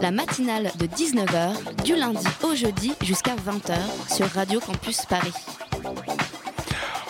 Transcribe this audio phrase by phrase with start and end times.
[0.00, 5.32] La matinale de 19h, du lundi au jeudi jusqu'à 20h sur Radio Campus Paris.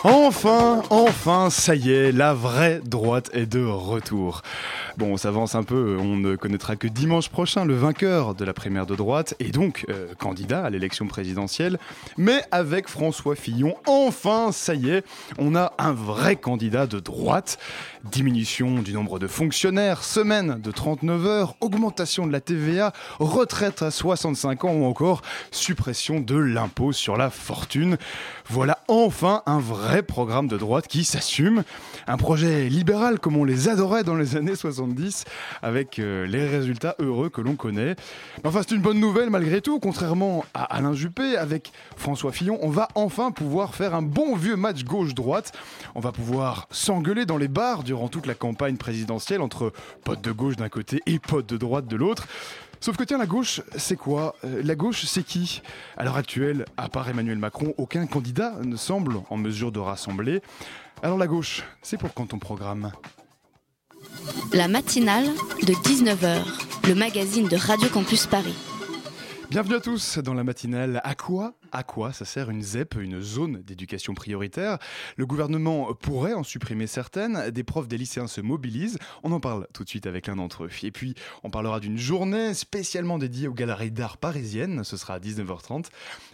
[0.03, 4.41] Enfin, enfin, ça y est, la vraie droite est de retour.
[4.97, 8.53] Bon, on s'avance un peu, on ne connaîtra que dimanche prochain le vainqueur de la
[8.53, 11.79] primaire de droite et donc euh, candidat à l'élection présidentielle.
[12.17, 15.05] Mais avec François Fillon, enfin, ça y est,
[15.37, 17.57] on a un vrai candidat de droite.
[18.03, 23.91] Diminution du nombre de fonctionnaires, semaine de 39 heures, augmentation de la TVA, retraite à
[23.91, 25.21] 65 ans ou encore
[25.51, 27.97] suppression de l'impôt sur la fortune.
[28.53, 31.63] Voilà enfin un vrai programme de droite qui s'assume.
[32.05, 35.23] Un projet libéral comme on les adorait dans les années 70,
[35.61, 37.95] avec euh, les résultats heureux que l'on connaît.
[38.43, 39.79] Mais enfin, c'est une bonne nouvelle malgré tout.
[39.79, 44.57] Contrairement à Alain Juppé, avec François Fillon, on va enfin pouvoir faire un bon vieux
[44.57, 45.53] match gauche-droite.
[45.95, 49.71] On va pouvoir s'engueuler dans les bars durant toute la campagne présidentielle entre
[50.03, 52.27] potes de gauche d'un côté et potes de droite de l'autre.
[52.83, 54.35] Sauf que tiens, la gauche, c'est quoi?
[54.43, 55.61] Euh, La gauche, c'est qui?
[55.97, 60.41] À l'heure actuelle, à part Emmanuel Macron, aucun candidat ne semble en mesure de rassembler.
[61.03, 62.91] Alors la gauche, c'est pour quand ton programme?
[64.51, 65.25] La matinale
[65.61, 66.41] de 19h,
[66.87, 68.55] le magazine de Radio Campus Paris.
[69.51, 71.01] Bienvenue à tous dans la matinale.
[71.03, 74.77] À quoi À quoi ça sert une ZEP, une zone d'éducation prioritaire?
[75.17, 77.49] Le gouvernement pourrait en supprimer certaines.
[77.49, 78.97] Des profs des lycéens se mobilisent.
[79.23, 80.69] On en parle tout de suite avec l'un d'entre eux.
[80.83, 84.85] Et puis, on parlera d'une journée spécialement dédiée aux galeries d'art parisiennes.
[84.85, 85.87] Ce sera à 19h30.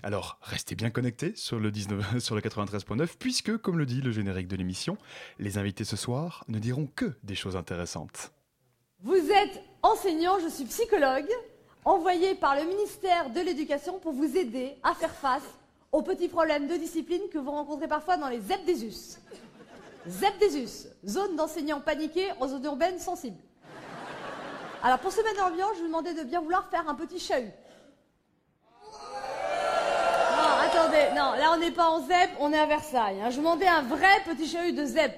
[0.04, 4.12] Alors, restez bien connectés sur le, 19 sur le 93.9 puisque, comme le dit le
[4.12, 4.96] générique de l'émission,
[5.40, 8.32] les invités ce soir ne diront que des choses intéressantes.
[9.02, 11.26] Vous êtes enseignant, je suis psychologue,
[11.88, 15.44] envoyé par le ministère de l'Éducation pour vous aider à faire face
[15.94, 19.20] aux petits problèmes de discipline que vous rencontrez parfois dans les ZEP des US.
[20.06, 23.38] ZEP des US, zone d'enseignants paniqués en zone urbaine sensible.
[24.84, 27.20] Alors pour se mettre dans l'ambiance, je vous demandais de bien vouloir faire un petit
[27.20, 27.52] chahut.
[28.92, 33.22] Non, attendez, non, là on n'est pas en ZEP, on est à Versailles.
[33.22, 33.30] hein.
[33.30, 35.18] Je vous demandais un vrai petit chahut de ZEP.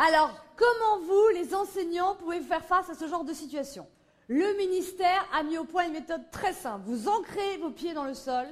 [0.00, 3.84] Alors, comment vous, les enseignants, pouvez faire face à ce genre de situation?
[4.28, 6.84] Le ministère a mis au point une méthode très simple.
[6.86, 8.46] Vous ancrez vos pieds dans le sol,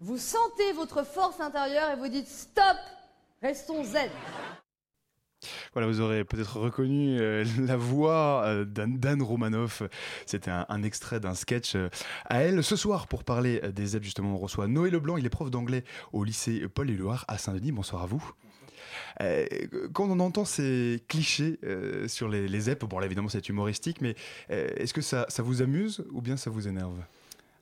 [0.00, 2.76] vous sentez votre force intérieure et vous dites stop,
[3.40, 4.10] restons zen.
[5.74, 9.82] Voilà, vous aurez peut-être reconnu euh, la voix euh, d'Anne Romanoff.
[10.26, 11.88] C'était un, extrait d'un sketch euh,
[12.24, 12.64] à elle.
[12.64, 15.18] Ce soir, pour parler euh, des ZEP, justement, on reçoit Noé Leblanc.
[15.18, 17.70] Il est prof d'anglais au lycée Paul-Éluard à Saint-Denis.
[17.70, 18.32] Bonsoir à vous.
[19.20, 19.46] Euh,
[19.92, 24.14] quand on entend ces clichés euh, sur les, les ZEP, bon évidemment c'est humoristique, mais
[24.50, 26.98] euh, est-ce que ça, vous amuse ou bien ça vous énerve?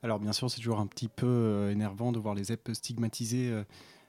[0.02, 3.52] Alors bien sûr, c'est toujours un petit peu énervant de voir les ZEP stigmatisés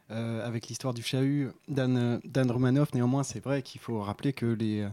[0.10, 2.94] avec l'histoire du chahut d'Anne Romanoff.
[2.94, 4.88] Néanmoins, c'est vrai qu'il faut rappeler que les,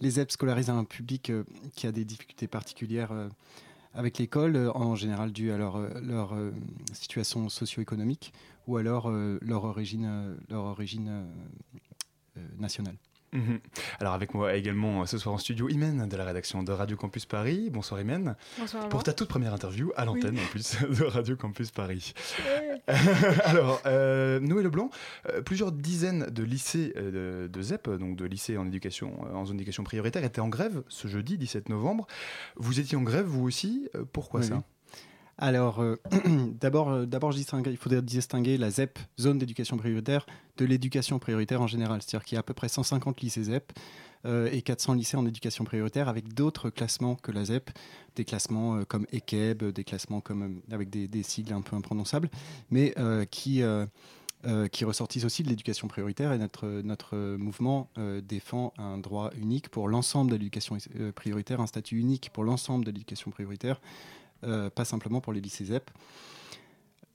[0.00, 1.30] les ZEP scolarisent un public
[1.76, 3.12] qui a des difficultés particulières
[3.94, 6.34] avec l'école, en général dû à leur, leur
[6.92, 8.32] situation socio-économique
[8.66, 11.26] ou alors leur origine, leur origine
[12.58, 12.94] nationale.
[13.32, 13.60] Mhm.
[14.00, 16.96] Alors avec moi également euh, ce soir en studio Imen de la rédaction de Radio
[16.96, 17.70] Campus Paris.
[17.70, 18.34] Bonsoir Imen.
[18.58, 18.88] Bonsoir.
[18.88, 22.12] Pour ta toute première interview à l'antenne en plus de Radio Campus Paris.
[23.44, 24.90] Alors, euh, Noé Leblanc,
[25.28, 29.34] euh, plusieurs dizaines de lycées euh, de, de ZEP, donc de lycées en éducation euh,
[29.34, 32.08] en zone d'éducation prioritaire, étaient en grève ce jeudi 17 novembre.
[32.56, 33.88] Vous étiez en grève vous aussi?
[33.94, 34.64] Euh, pourquoi Oui, ça?
[35.40, 35.96] Alors, euh,
[36.60, 37.06] d'abord, euh,
[37.66, 40.26] il faudrait distinguer la ZEP, zone d'éducation prioritaire,
[40.58, 42.02] de l'éducation prioritaire en général.
[42.02, 43.72] C'est-à-dire qu'il y a à peu près 150 lycées ZEP
[44.26, 47.70] euh, et 400 lycées en éducation prioritaire avec d'autres classements que la ZEP,
[48.16, 52.28] des classements comme EKEB, des classements comme, avec des, des sigles un peu imprononçables,
[52.70, 52.94] mais
[53.30, 53.64] qui,
[54.84, 56.34] ressortissent aussi de l'éducation prioritaire.
[56.34, 57.88] Et notre, mouvement
[58.22, 60.76] défend un droit unique pour l'ensemble de l'éducation
[61.14, 63.80] prioritaire, un statut unique pour l'ensemble de l'éducation prioritaire
[64.42, 65.90] pas simplement pour les lycées ZEP.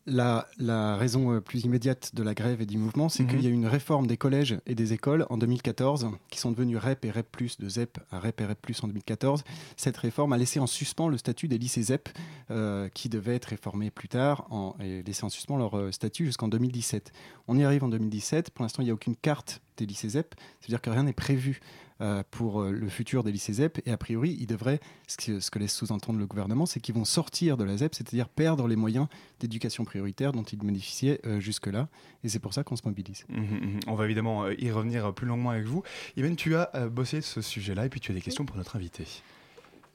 [0.07, 3.29] La, la raison euh, plus immédiate de la grève et du mouvement, c'est Mhm.
[3.29, 6.51] qu'il y a eu une réforme des collèges et des écoles en 2014, qui sont
[6.51, 7.25] devenus REP et REP+,
[7.57, 9.43] de ZEP à REP et REP+, en 2014.
[9.77, 12.09] Cette réforme a laissé en suspens le statut des lycées ZEP,
[12.51, 16.27] euh, qui devait être réformé plus tard, en, et laisser en suspens leur euh, statut
[16.27, 17.11] jusqu'en 2017.
[17.47, 20.35] On y arrive en 2017, pour l'instant il n'y a aucune carte des lycées ZEP,
[20.61, 21.61] c'est-à-dire que rien n'est prévu
[22.01, 23.81] euh, pour euh, le futur des lycées ZEP.
[23.85, 26.95] Et a priori, ils devraient, ce que, ce que laisse sous-entendre le gouvernement, c'est qu'ils
[26.95, 29.07] vont sortir de la ZEP, c'est-à-dire perdre les moyens
[29.39, 31.87] d'éducation prioritaire dont ils bénéficiaient euh, jusque-là.
[32.23, 33.25] Et c'est pour ça qu'on se mobilise.
[33.29, 33.79] Mhm, mhm.
[33.87, 35.83] On va évidemment y revenir plus longuement avec vous.
[36.17, 38.75] Imen, tu as euh, bossé ce sujet-là et puis tu as des questions pour notre
[38.75, 39.05] invité.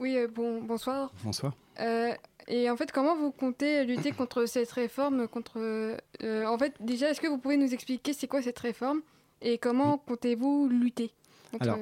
[0.00, 1.12] Oui, euh, bon, bonsoir.
[1.23, 1.53] Bonsoir.
[1.79, 2.14] Euh,
[2.49, 7.11] et en fait, comment vous comptez lutter contre cette réforme contre, euh, En fait, déjà,
[7.11, 9.03] est-ce que vous pouvez nous expliquer c'est quoi cette réforme
[9.43, 11.12] et comment comptez-vous lutter?
[11.61, 11.76] Alors,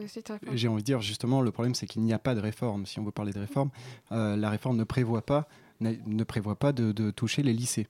[0.54, 2.86] J'ai envie de dire justement, le problème c'est qu'il n'y a pas de réforme.
[2.86, 3.70] Si on veut parler de réforme,
[4.12, 5.48] euh, la réforme ne prévoit pas,
[5.80, 7.86] ne, prévoit pas de, de toucher les lycées.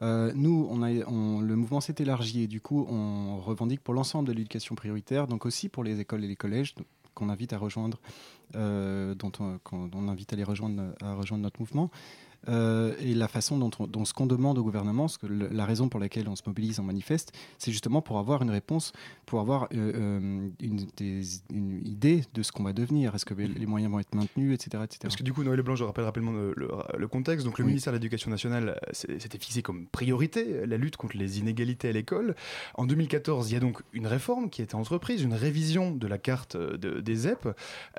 [0.00, 3.94] Euh, nous, on a, on- le mouvement s'est élargi et du coup, on revendique pour
[3.94, 6.74] l'ensemble de l'éducation prioritaire, donc aussi pour les écoles et les collèges
[7.14, 7.98] qu'on invite à rejoindre,
[8.54, 11.90] euh, dont on, on invite à les rejoindre, à rejoindre notre mouvement.
[12.48, 15.48] Euh, et la façon dont, on- dont ce qu'on demande au gouvernement, ce que le-
[15.48, 18.92] la raison pour laquelle on se mobilise, on manifeste, c'est justement pour avoir une réponse,
[19.26, 23.14] pour avoir euh, euh, une, des- une idée de ce qu'on va devenir.
[23.14, 24.82] Est-ce que les moyens vont être maintenus, etc.
[24.84, 25.00] etc.
[25.02, 27.44] Parce que du coup, Noël Blanc, je rappelle rapidement le, le- le contexte.
[27.44, 27.70] Donc, le Oui.
[27.70, 32.36] ministère de l'Éducation nationale s'était fixé comme priorité la lutte contre les inégalités à l'école.
[32.76, 36.06] En 2014, il y a donc une réforme qui a été entreprise, une révision de
[36.06, 37.48] la carte de- des ZEP,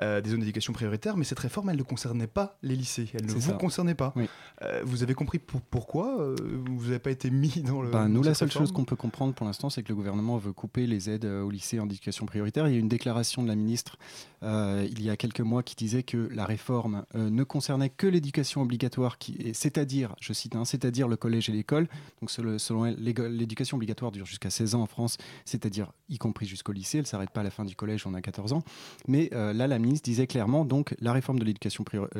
[0.02, 3.08] euh, des zones d'éducation prioritaire, mais cette réforme, elle ne concernait pas les lycées.
[3.14, 3.52] Elle ne vous ça.
[3.52, 4.12] concernait pas.
[4.16, 4.28] Oui.
[4.62, 6.36] Euh, vous avez compris pour- pourquoi euh,
[6.66, 7.88] vous n'avez pas été mis dans le.
[7.90, 10.52] Ben, nous, la seule chose qu'on peut comprendre pour l'instant, c'est que le gouvernement veut
[10.52, 12.68] couper les aides euh, au lycée en éducation prioritaire.
[12.68, 13.96] Il y a eu une déclaration de la ministre
[14.42, 18.60] euh, il y a quelques mois qui disait que la réforme ne concernait que l'éducation
[18.60, 19.16] obligatoire,
[19.54, 21.88] c'est-à-dire, je cite, hein, c'est-à-dire le collège et l'école.
[22.20, 25.16] Donc selon elle, l'éducation obligatoire dure jusqu'à 16 ans en France,
[25.46, 26.98] c'est-à-dire y compris jusqu'au lycée.
[26.98, 28.62] Elle s'arrête pas à la fin du collège, on a 14 ans.
[29.08, 32.10] Mais là, la ministre disait clairement, donc la réforme de l'éducation priori-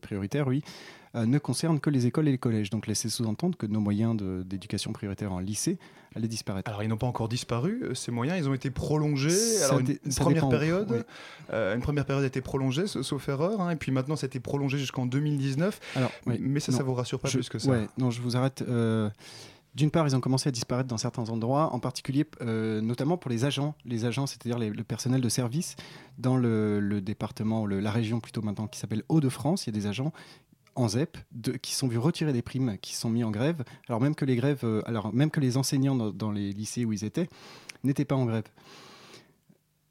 [0.00, 0.62] prioritaire, oui,
[1.14, 2.70] ne concerne que les écoles et les collèges.
[2.70, 5.78] Donc laisser sous-entendre que nos moyens d'éducation prioritaire en lycée
[6.14, 6.68] allaient disparaître.
[6.70, 9.28] Alors, ils n'ont pas encore disparu, euh, ces moyens, ils ont été prolongés.
[9.30, 10.98] Ça Alors, une, première dépend, période, oui.
[11.52, 14.24] euh, une première période a été prolongée, sa- sauf erreur, hein, et puis maintenant, ça
[14.24, 15.78] a été prolongé jusqu'en 2019.
[15.96, 17.70] Alors, oui, mais ça, non, ça vous rassure pas je- plus que ça.
[17.70, 18.62] Ouais, non, je vous arrête.
[18.66, 19.10] euh,
[19.74, 23.30] D'une part, ils ont commencé à disparaître dans certains endroits, en particulier, euh, notamment pour
[23.30, 25.76] les agents, les agents, c'est-à-dire le personnel de service
[26.18, 29.66] dans le, le département, le- la région plutôt maintenant qui s'appelle Hauts-de-France.
[29.66, 30.12] Il y a des agents
[30.78, 34.00] en ZEP de- qui sont vus retirer des primes, qui sont mis en grève, alors
[34.00, 36.92] même que les grèves, euh, alors même que les enseignants dans, dans les lycées où
[36.92, 37.28] ils étaient
[37.84, 38.44] n'étaient pas en grève.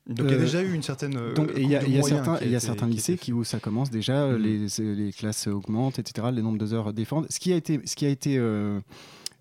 [0.08, 1.18] Donc, il y a Euh, déjà eu une certaine.
[1.18, 3.44] euh, Donc, il y a, de y certains, il y a certains lycées qui, où
[3.44, 4.38] ça commence déjà, Mhm.
[4.38, 7.28] les, les classes augmentent, etc., les nombres d'heures défendent.
[7.30, 8.80] Ce qui a été, ce qui a été euh,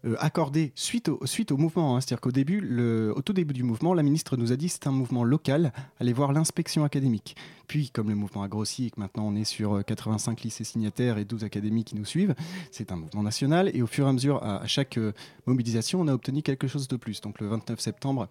[0.07, 3.55] euh, accordé suite au, suite au mouvement, hein, c'est-à-dire qu'au début, le, au tout début
[3.55, 7.37] du mouvement, la ministre nous a dit c'est un mouvement local, allez voir l'inspection académique.
[7.67, 10.65] Puis, comme le mouvement a grossi et que maintenant on est sur euh, 85 lycées
[10.65, 12.35] signataires et 12 académies qui nous suivent,
[12.71, 13.71] c'est un mouvement national.
[13.75, 15.13] Et au fur et à mesure, à, à chaque euh,
[15.47, 17.21] mobilisation, on a obtenu quelque chose de plus.
[17.21, 18.29] Donc le 29 septembre,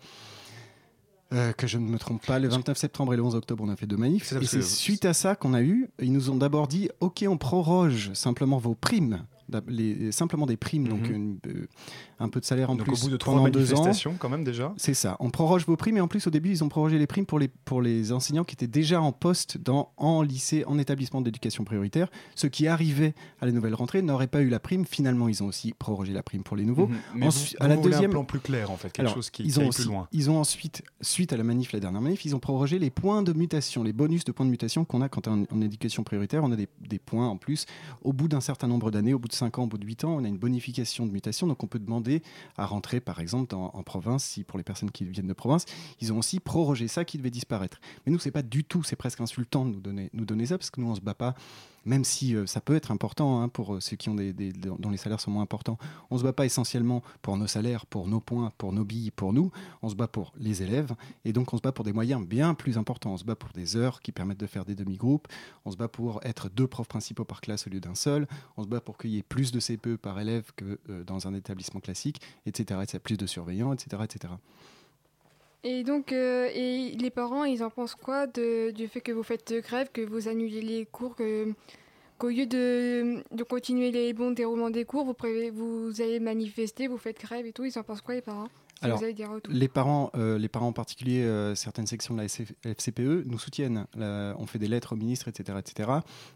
[1.34, 3.70] euh, que je ne me trompe pas, le 29 septembre et le 11 octobre, on
[3.70, 4.32] a fait deux manifs.
[4.32, 7.38] Et c'est suite à ça qu'on a eu, ils nous ont d'abord dit, OK, on
[7.38, 9.26] proroge simplement vos primes,
[9.68, 11.16] les- simplement des primes, donc Mhm.
[11.16, 11.68] une- euh,
[12.20, 13.76] un peu de salaire en Donc, plus au bout de trois deux ans.
[13.82, 14.74] manifestations, quand même, déjà.
[14.78, 15.18] C'est ça.
[15.20, 17.40] On proroge vos primes et en plus au début ils ont prorogé les primes pour
[17.40, 21.64] les, pour les enseignants qui étaient déjà en poste dans, en lycée, en établissement d'éducation
[21.64, 22.10] prioritaire.
[22.36, 24.86] Ceux qui arrivaient à la nouvelle rentrée n'auraient pas eu la prime.
[24.86, 26.88] Finalement ils ont aussi prorogé la prime pour les nouveaux.
[26.88, 26.96] Mhm.
[27.16, 29.30] Mais Ensuite, vous, à la deuxième- un plan plus clair, en fait, quelque Alors, chose
[29.30, 30.08] qui, ils, ont aussi- plus loin.
[30.12, 33.22] ils ont ensuite, suite à la manif, la dernière manif, ils ont prorogé les points
[33.24, 35.62] de mutation, les bonus de points de mutation qu'on a quand on est en, en
[35.62, 36.44] éducation prioritaire.
[36.44, 37.66] On a des, des points en plus.
[38.04, 40.06] Au bout d'un certain nombre d'années, au bout de 5 ans, au bout de 8
[40.06, 41.48] ans, on a une bonification de mutation.
[41.48, 42.24] Donc on peut demander
[42.58, 45.66] à rentrer, par exemple, en province, si pour les personnes qui viennent de province,
[46.02, 47.80] ils ont aussi prorogé ça qui devait disparaître.
[48.06, 50.58] Mais nous, c'est pas du tout, c'est presque insultant de nous donner, nous donner ça,
[50.58, 51.36] parce que nous, on se bat pas
[51.86, 54.90] même si euh, ça peut être important hein, pour euh, ceux qui ont des, dont
[54.90, 55.78] les salaires sont moins importants,
[56.10, 59.34] on se bat pas essentiellement pour nos salaires, pour nos points, pour nos billes, pour
[59.34, 59.52] nous.
[59.82, 62.54] On se bat pour les élèves et donc on se bat pour des moyens bien
[62.54, 63.14] plus importants.
[63.14, 65.28] On se bat pour des heures qui permettent de faire des demi-groupes.
[65.66, 68.28] On se bat pour être deux profs principaux par classe au lieu d'un seul.
[68.58, 71.28] On se bat pour qu'il y ait plus de CPE par élève que euh, dans
[71.28, 73.00] un établissement classique, etc., etc.
[73.04, 74.34] Plus de surveillants, etc., etc.
[75.68, 79.52] Et donc, euh, et les parents, ils en pensent quoi du fait que vous faites
[79.64, 81.52] grève, que vous annulez les cours, que
[82.20, 85.16] qu'au lieu de, continuer les bons déroulements des cours, vous,
[85.52, 87.66] vous allez manifester, vous faites grève et tout.
[87.66, 88.48] Ils en pensent quoi, les parents?
[88.82, 89.54] Alors, vous avez des retours?
[89.54, 93.86] Les parents, euh, les parents en particulier, euh, certaines sections de la FCPE nous soutiennent.
[93.96, 95.90] La- on fait des lettres au ministre, etc., etc.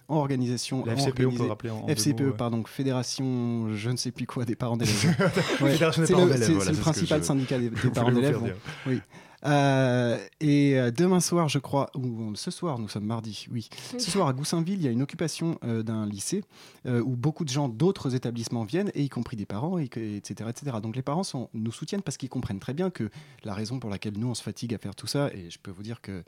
[0.07, 2.37] En organisation, La FCPE, on peut rappeler en, FCPE, mots, ouais.
[2.37, 4.95] pardon, Fédération, je ne sais plus quoi, des parents d'élèves.
[5.61, 8.39] Ouais, c'est le, voilà, principal je- syndicat des, parents d'élèves.
[8.39, 8.49] bon,
[8.87, 8.99] oui.
[9.45, 13.69] Euh, et euh, demain soir, je crois, ou ce soir, nous sommes mardi, oui.
[13.97, 16.43] Ce soir à Goussainville, il y a une occupation euh, d'un lycée
[16.85, 19.99] euh, où beaucoup de gens d'autres établissements viennent, et y compris des parents, et, que-
[20.17, 20.77] etc., etc.
[20.83, 23.09] Donc les parents sont, nous soutiennent parce qu'ils comprennent très bien que
[23.43, 25.71] la raison pour laquelle nous on se fatigue à faire tout ça, et je peux
[25.71, 26.23] vous dire que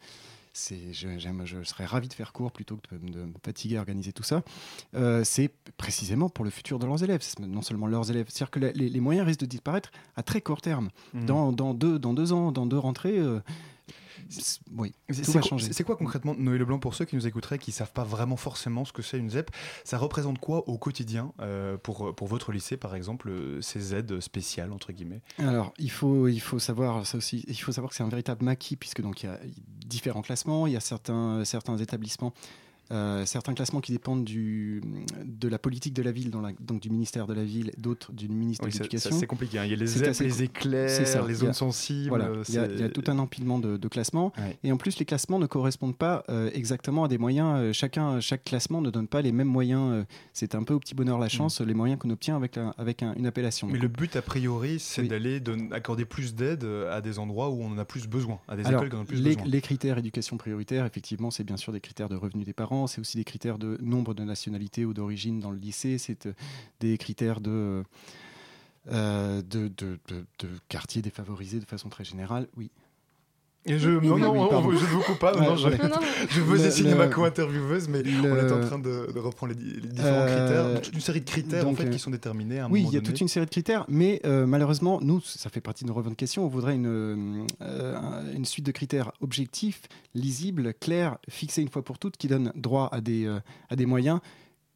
[0.54, 3.78] c'est, je, j'aime- je serais ravi de faire cours plutôt que de, de me fatiguer
[3.78, 4.44] à organiser tout ça.
[4.96, 8.28] Euh, c'est précisément pour le futur de leurs élèves, non seulement leurs élèves.
[8.30, 10.90] C'est-à-dire que les, les moyens risquent de disparaître à très court terme.
[11.14, 11.26] Mhm.
[11.26, 13.40] Dans, dans, deux, dans deux ans, dans deux rentrées, euh,
[14.78, 15.74] oui, C'est tout c'est va changer.
[15.74, 18.38] c'est quoi concrètement, Noé Leblanc, pour ceux qui nous écouteraient, qui ne savent pas vraiment
[18.38, 19.52] forcément ce que c'est une ZEP
[19.84, 24.20] Ça représente quoi au quotidien euh, pour, pour votre lycée, par exemple, euh, ces aides
[24.20, 25.22] spéciales, entre guillemets?
[25.38, 27.44] Alors, il faut, il faut savoir ça aussi.
[27.48, 29.40] Il faut savoir que c'est un véritable maquis puisque donc il y a
[29.86, 30.68] différents classements.
[30.68, 32.34] Il y a certains, certains établissements,
[32.92, 34.82] euh, certains classements qui dépendent du,
[35.26, 38.12] de la politique de la ville, dans la- donc du ministère de la ville, d'autres
[38.12, 39.18] du ministre Oui, de l'éducation.
[39.18, 39.58] c'est compliqué.
[39.60, 39.66] hein.
[39.66, 41.26] Il y a les les éclairs, ça.
[41.28, 42.10] les zones a- sensibles.
[42.10, 44.34] Voilà, il y, a, c'est- il y a tout un empilement de, de classements.
[44.38, 44.58] Ouais.
[44.64, 47.54] Et en plus, les classements ne correspondent pas euh, exactement à des moyens.
[47.58, 50.06] euh, chacun, chaque classement ne donne pas les mêmes moyens.
[50.34, 53.14] c'est un peu au petit bonheur la chance, les moyens qu'on obtient avec, avec un-
[53.16, 53.68] une appellation.
[53.68, 53.72] Mm.
[53.72, 55.08] Mais Donc, le but, a priori, c'est Oui.
[55.08, 58.66] d'aller accorder plus d'aide à des endroits où on en a plus besoin, à des
[58.66, 59.44] Alors, écoles qui en ont plus les, besoin.
[59.50, 63.02] les critères éducation prioritaire, effectivement, c'est bien sûr des critères de revenus des parents, c'est
[63.02, 66.34] aussi des critères de nombre de nationalités ou d'origine dans le lycée, c'est euh,
[66.80, 67.84] des critères de,
[68.92, 70.00] euh, de, de,
[70.70, 72.48] quartiers défavorisés de façon très générale.
[72.58, 72.72] Oui.
[73.68, 74.72] Et je, non, non, oui, on- pardon.
[74.72, 75.36] je ne vous coupe pas.
[75.36, 75.68] Ouais, non, je.
[75.70, 75.96] Non, non,
[76.30, 79.20] je faisais Le- signe le- ma co-intervieweuse, mais le- on est en train de, de
[79.20, 81.90] reprendre les, les différents Euh, critères, toute une série de critères en donc, fait, euh,
[81.92, 83.08] qui sont déterminés à un Oui, moment il y a donné.
[83.14, 86.44] toute une série de critères, mais euh, malheureusement, nous, ça fait partie de nos revendications.
[86.44, 89.84] On voudrait une, euh, une suite de critères objectifs,
[90.16, 93.40] lisibles, clairs, fixés une fois pour toutes, qui donnent droit à des, euh,
[93.70, 94.20] à des moyens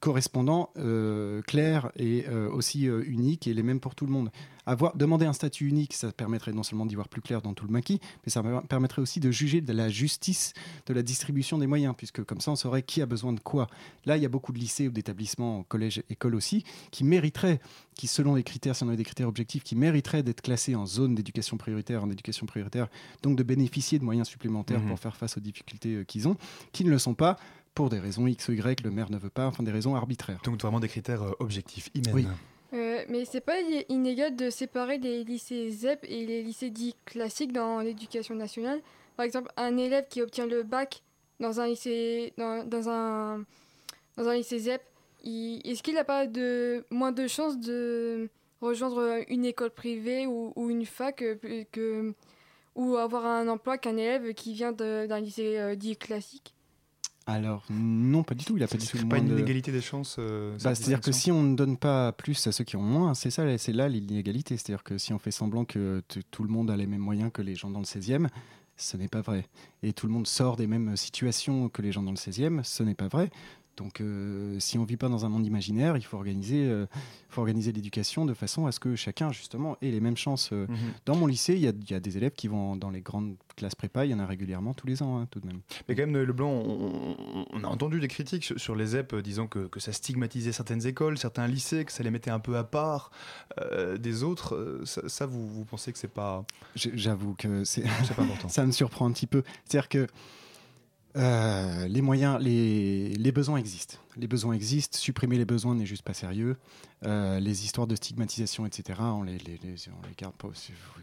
[0.06, 4.30] correspondants, euh, clairs et euh, aussi euh, uniques et les mêmes pour tout le monde.
[4.68, 7.66] Avoir, demander un statut unique, ça permettrait non seulement d'y voir plus clair dans tout
[7.66, 10.54] le maquis, mais ça me- permettrait aussi de juger de la justice
[10.86, 13.68] de la distribution des moyens, puisque comme ça on saurait qui a besoin de quoi.
[14.06, 17.60] Là, il y a beaucoup de lycées ou d'établissements, collèges, écoles aussi, qui mériteraient,
[17.96, 20.86] qui selon les critères, si on avait des critères objectifs, qui mériteraient d'être classés en
[20.86, 22.90] zone d'éducation prioritaire, en éducation prioritaire,
[23.24, 24.88] donc de bénéficier de moyens supplémentaires Mhm.
[24.90, 26.38] pour faire face aux difficultés euh, qu'ils ont,
[26.72, 27.38] qui ne le sont pas
[27.76, 30.40] pour des raisons X ou Y, le maire ne veut pas, enfin des raisons arbitraires.
[30.44, 32.14] Donc vraiment des critères euh, objectifs, Imen.
[32.14, 32.28] Oui.
[32.74, 37.54] Euh, mais c'est pas inégal de séparer les lycées ZEP et les lycées dits classiques
[37.54, 38.82] dans l'éducation nationale.
[39.16, 41.04] Par exemple, un élève qui obtient le bac
[41.40, 43.46] dans un lycée, dans, dans un,
[44.18, 44.82] dans un lycée ZEP,
[45.26, 48.30] est-ce qu'il n'a pas de, moins de chances de
[48.62, 51.36] rejoindre une école privée ou, ou une fac euh,
[51.72, 52.14] que,
[52.76, 56.55] ou avoir un emploi qu'un élève qui vient d'un lycée euh, dit classique?
[57.28, 59.82] Alors non, pas du tout, il a pas du tout pas une de- inégalité des
[59.82, 60.18] chances.
[60.20, 63.16] euh, Bah, C'est-à-dire que si on ne donne pas plus à ceux qui ont moins,
[63.16, 64.58] c'est ça, c'est là l'inégalité.
[64.58, 67.42] C'est-à-dire que si on fait semblant que tout le monde a les mêmes moyens que
[67.42, 68.28] les gens dans le 16e,
[68.78, 69.48] ce n'est pas vrai.
[69.82, 72.84] Et tout le monde sort des mêmes situations que les gens dans le 16e, ce
[72.84, 73.32] n'est pas vrai.
[73.78, 76.86] Donc euh, si on ne vit pas dans un monde imaginaire, il faut organiser, euh,
[77.30, 80.52] faut organiser l'éducation de façon à ce que chacun, justement, ait les mêmes chances.
[80.54, 80.78] Euh, Mhm.
[81.06, 83.02] Dans mon lycée, il y, a- il y a des élèves qui vont dans les
[83.02, 85.60] grandes classes prépa, il y en a régulièrement tous les ans, hein, tout de même.
[85.88, 89.48] Mais quand même, Noël Leblanc, on, a entendu des critiques sur, les ZEP euh, disant
[89.48, 92.64] que, que ça stigmatisait certaines écoles, certains lycées, que ça les mettait un peu à
[92.64, 93.12] part
[94.00, 94.82] des autres.
[94.86, 97.84] Ça, ça, vous, vous pensez que c'est pas, J'avoue que c'est...
[98.04, 99.44] c'est pas important ça me surprend un petit peu.
[99.66, 100.08] C'est-à-dire que
[101.18, 103.98] euh, les moyens, les, besoins existent.
[104.18, 104.98] Les besoins existent.
[104.98, 106.58] Supprimer les besoins n'est juste pas sérieux.
[107.06, 109.76] Euh, les histoires de stigmatisation, etc., on les, les, les-
[110.18, 110.50] garde pas.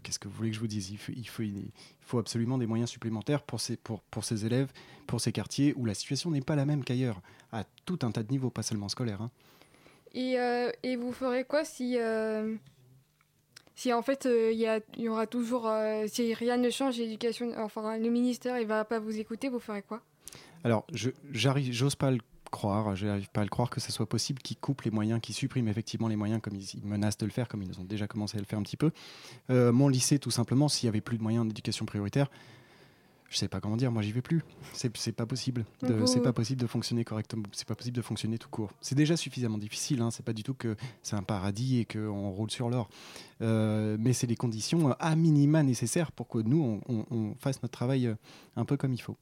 [0.03, 0.91] Qu'est-ce que vous voulez que je vous dise?
[0.91, 4.71] Il faut, il, faut, absolument des moyens supplémentaires pour ces, pour, pour ces élèves,
[5.07, 8.23] pour ces quartiers où la situation n'est pas la même qu'ailleurs, à tout un tas
[8.23, 9.21] de niveaux, pas seulement scolaire.
[9.21, 9.31] hein.
[10.13, 11.97] Et, euh, et vous ferez quoi si,
[13.75, 17.97] si en fait euh, il y, aura toujours, euh, si rien ne change, l'éducation, enfin
[17.97, 20.01] le ministère il va pas vous écouter, vous ferez quoi?
[20.63, 24.57] Alors, j'ose pas le croire, j'arrive pas à le croire que ce soit possible qu'ils
[24.57, 27.49] coupent les moyens, qu'ils suppriment effectivement les moyens comme ils, ils menacent de le faire,
[27.49, 28.91] comme ils ont déjà commencé à le faire un petit peu.
[29.49, 32.29] Euh, mon lycée, tout simplement, s'il y avait plus de moyens d'éducation prioritaire,
[33.33, 34.43] je sais pas comment dire, moi j'y vais plus.
[34.73, 35.65] C'est pas possible.
[35.81, 37.43] De- Vous- C'est pas possible de fonctionner correctement.
[37.51, 38.71] C'est pas possible de fonctionner tout court.
[38.79, 40.01] C'est déjà suffisamment difficile.
[40.01, 42.89] Hein, c'est pas du tout que c'est un paradis et qu'on roule sur l'or.
[43.41, 47.35] Euh, mais c'est les conditions euh, à minima nécessaires pour que nous on, on- on
[47.39, 48.15] fasse notre travail euh,
[48.55, 49.17] un peu comme il faut.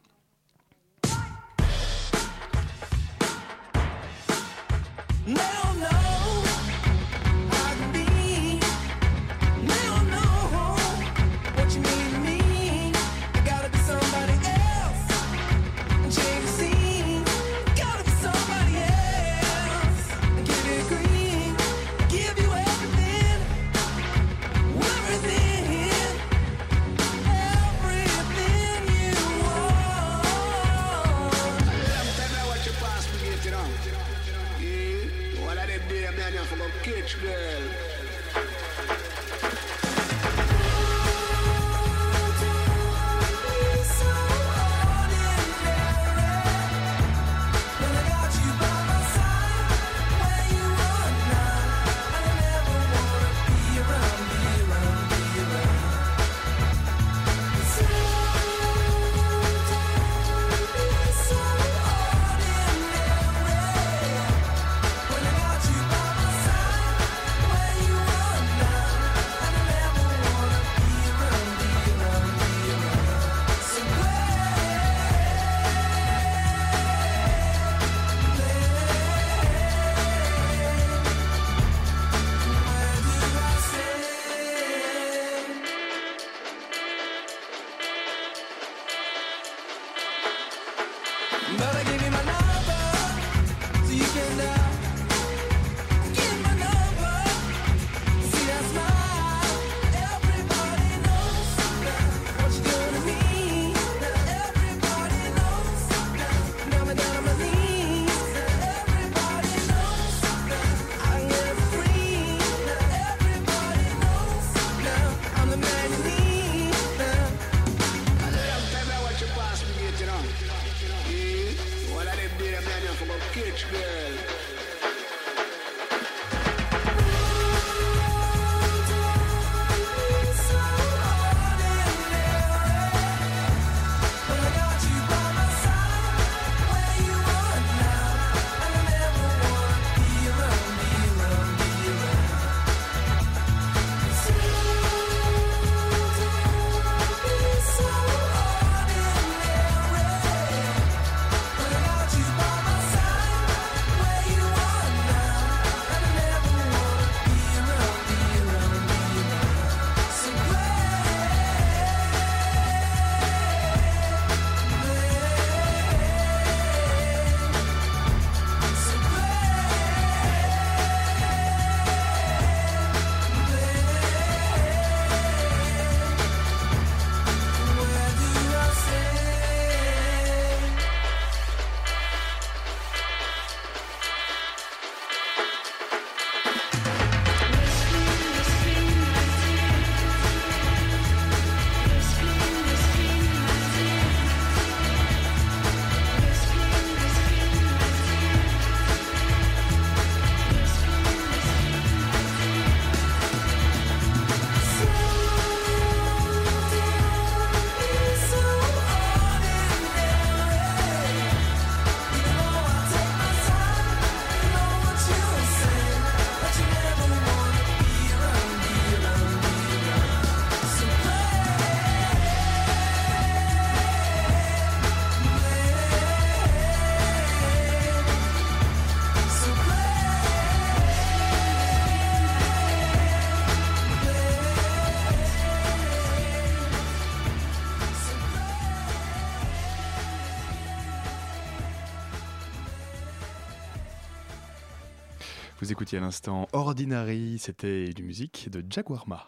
[245.71, 249.25] Vous écoutiez à l'instant Ordinary, c'était du musique de Jaguarma.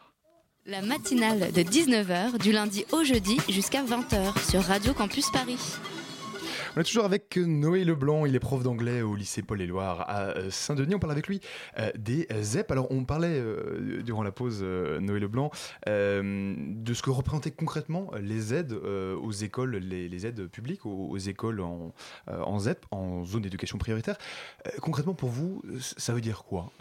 [0.65, 5.57] La matinale de 19h du lundi au jeudi jusqu'à 20h sur Radio Campus Paris.
[6.75, 10.49] On est toujours avec Noé Leblanc, il est prof d'anglais au lycée Paul-et-Loire à euh,
[10.49, 10.95] Saint-Denis.
[10.95, 11.39] On parle avec lui
[11.77, 12.71] euh, des ZEP.
[12.71, 15.51] Alors on parlait euh, durant la pause, euh, Noé Leblanc,
[15.87, 21.09] euh, de ce que représentaient concrètement les aides aux écoles, les, les aides publiques aux,
[21.09, 21.93] aux écoles en,
[22.27, 24.17] en ZEP, en zone d'éducation prioritaire.
[24.81, 26.71] Concrètement pour vous, ça veut dire quoi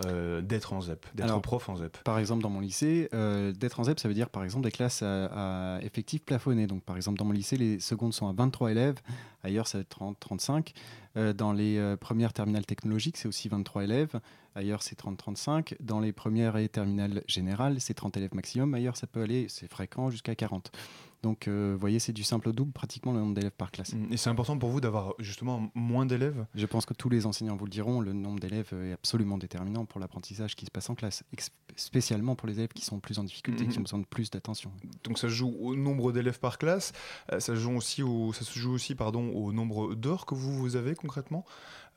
[0.42, 4.00] d'être en ZEP, d'être prof en ZEP Par exemple, dans mon lycée, d'être en ZEP,
[4.00, 6.66] ça veut dire par exemple des classes à, à effectifs plafonnés.
[6.66, 8.94] Donc, par exemple, dans mon lycée, les secondes sont à 23 élèves,
[9.42, 10.72] ailleurs, ça va être 30, 35.
[11.16, 14.20] Euh, dans les euh, premières terminales technologiques, c'est aussi 23 élèves,
[14.54, 15.76] ailleurs, c'est 30, 35.
[15.80, 19.70] Dans les premières et terminales générales, c'est 30 élèves maximum, ailleurs, ça peut aller, c'est
[19.70, 20.72] fréquent, jusqu'à 40.
[21.22, 23.94] Donc, euh, vous voyez, c'est du simple au double, pratiquement le nombre d'élèves par classe.
[24.10, 26.44] Et c'est important pour vous d'avoir justement moins d'élèves?
[26.54, 29.84] Je pense que tous les enseignants vous le diront, le nombre d'élèves est absolument déterminant
[29.84, 31.22] pour l'apprentissage qui se passe en classe,
[31.76, 33.78] spécialement pour les élèves qui sont plus en difficulté, qui Mhm.
[33.78, 34.72] ont besoin de plus d'attention.
[35.04, 36.92] Donc ça joue au nombre d'élèves par classe,
[37.32, 40.34] euh, ça se joue aussi au, ça se joue aussi pardon, au nombre d'heures que
[40.34, 41.44] vous, vous avez concrètement,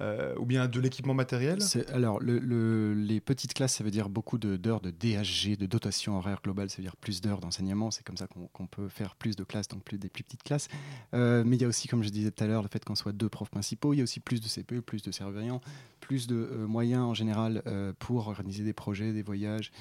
[0.01, 1.62] euh, ou bien de l'équipement matériel?
[1.93, 5.65] Alors, le- le- les petites classes, ça veut dire beaucoup de- d'heures de, DHG, de
[5.65, 7.91] dotation horaire globale, ça veut dire plus d'heures d'enseignement.
[7.91, 10.67] C'est comme ça qu'on peut faire plus de classes, donc plus des plus petites classes.
[11.13, 12.95] Euh, mais il y a aussi, comme je disais tout à l'heure, le fait qu'on
[12.95, 13.93] soit deux profs principaux.
[13.93, 15.62] Il y a aussi plus de CPE, plus de surveillants,
[16.01, 19.71] plus de euh, moyens en général euh, pour organiser des projets, des voyages,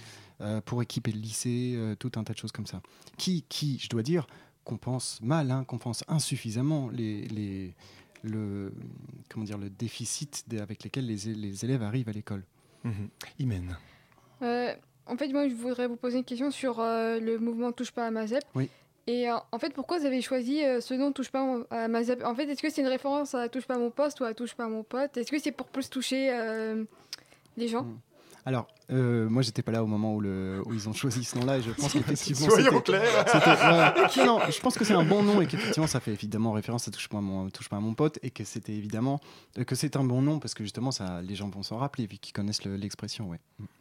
[0.66, 2.82] pour équiper le lycée, tout un tas de choses comme ça.
[3.16, 4.26] Qui, qui je dois dire,
[4.64, 7.74] compense mal, hein, compense insuffisamment les,
[8.24, 8.72] le,
[9.28, 12.42] comment dire, le déficit avec lesquels les, les élèves arrivent à l'école.
[12.84, 13.08] Mhm.
[13.38, 13.76] Imen.
[14.42, 14.74] Euh,
[15.06, 18.06] en fait, moi, je voudrais vous poser une question sur euh, le mouvement Touche pas
[18.06, 18.44] à ma ZEP.
[18.54, 18.68] Oui.
[19.06, 22.24] Et euh, en fait, pourquoi vous avez choisi ce nom Touche pas à ma ZEP
[22.24, 24.34] En fait, est-ce que c'est une référence à Touche pas à mon poste ou à
[24.34, 25.16] Touche pas à mon pote?
[25.16, 26.84] Est-ce que c'est pour plus toucher euh,
[27.56, 27.84] les gens?
[27.84, 27.98] Mm.
[28.46, 31.38] Alors, euh, moi, j'étais pas là au moment où, le, où ils ont choisi ce
[31.38, 32.50] nom-là, et je pense qu'effectivement.
[32.50, 34.26] Soyons c'était- clairs.
[34.26, 36.90] Non, je pense que c'est un bon nom et qu'effectivement, ça fait évidemment référence à
[36.90, 39.20] touche pas à mon, touche pas à mon pote et que c'était évidemment
[39.58, 42.06] euh, que c'est un bon nom parce que justement, ça, les gens vont s'en rappeler
[42.06, 43.30] vu qu'ils connaissent le- l'expression.
[43.30, 43.38] ouais.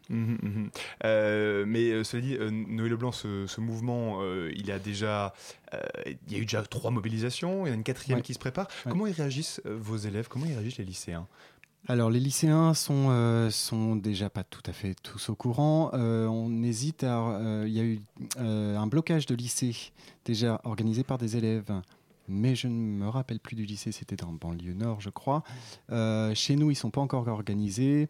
[0.10, 0.69] Mhm, mhm.
[1.06, 5.34] Euh, mais euh, cela dit, euh, Noé Leblanc, ce, ce mouvement, euh, il a déjà,
[5.73, 5.80] euh,
[6.28, 8.23] il y a eu déjà trois mobilisations, il y en a une quatrième Ouais.
[8.23, 8.67] qui se prépare.
[8.86, 8.91] Ouais.
[8.91, 10.28] Comment ils réagissent vos élèves?
[10.30, 11.28] Comment ils réagissent les lycéens?
[11.89, 15.91] Alors, les lycéens sont, euh, sont déjà pas tout à fait tous au courant.
[15.93, 17.19] Euh, on hésite à.
[17.19, 18.00] euh, Il y a eu
[18.38, 19.76] un blocage de lycée
[20.24, 21.74] déjà organisé par des élèves.
[22.30, 25.43] Mais je ne me rappelle plus du lycée, c'était dans banlieue nord, je crois.
[25.89, 28.08] Chez nous, ils sont pas encore organisés.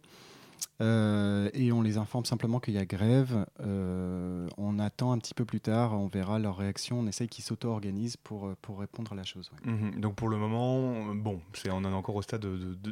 [0.82, 3.46] Euh, et on les informe simplement qu'il y a grève.
[3.62, 7.00] Euh, on attend un petit peu plus tard, on verra leur réaction.
[7.00, 9.52] On essaye qu'ils s'auto-organisent pour, euh, pour répondre à la chose.
[9.66, 9.72] ouais.
[9.72, 10.00] Mhm.
[10.02, 12.46] Donc pour le moment, bon, c'est on en est encore au stade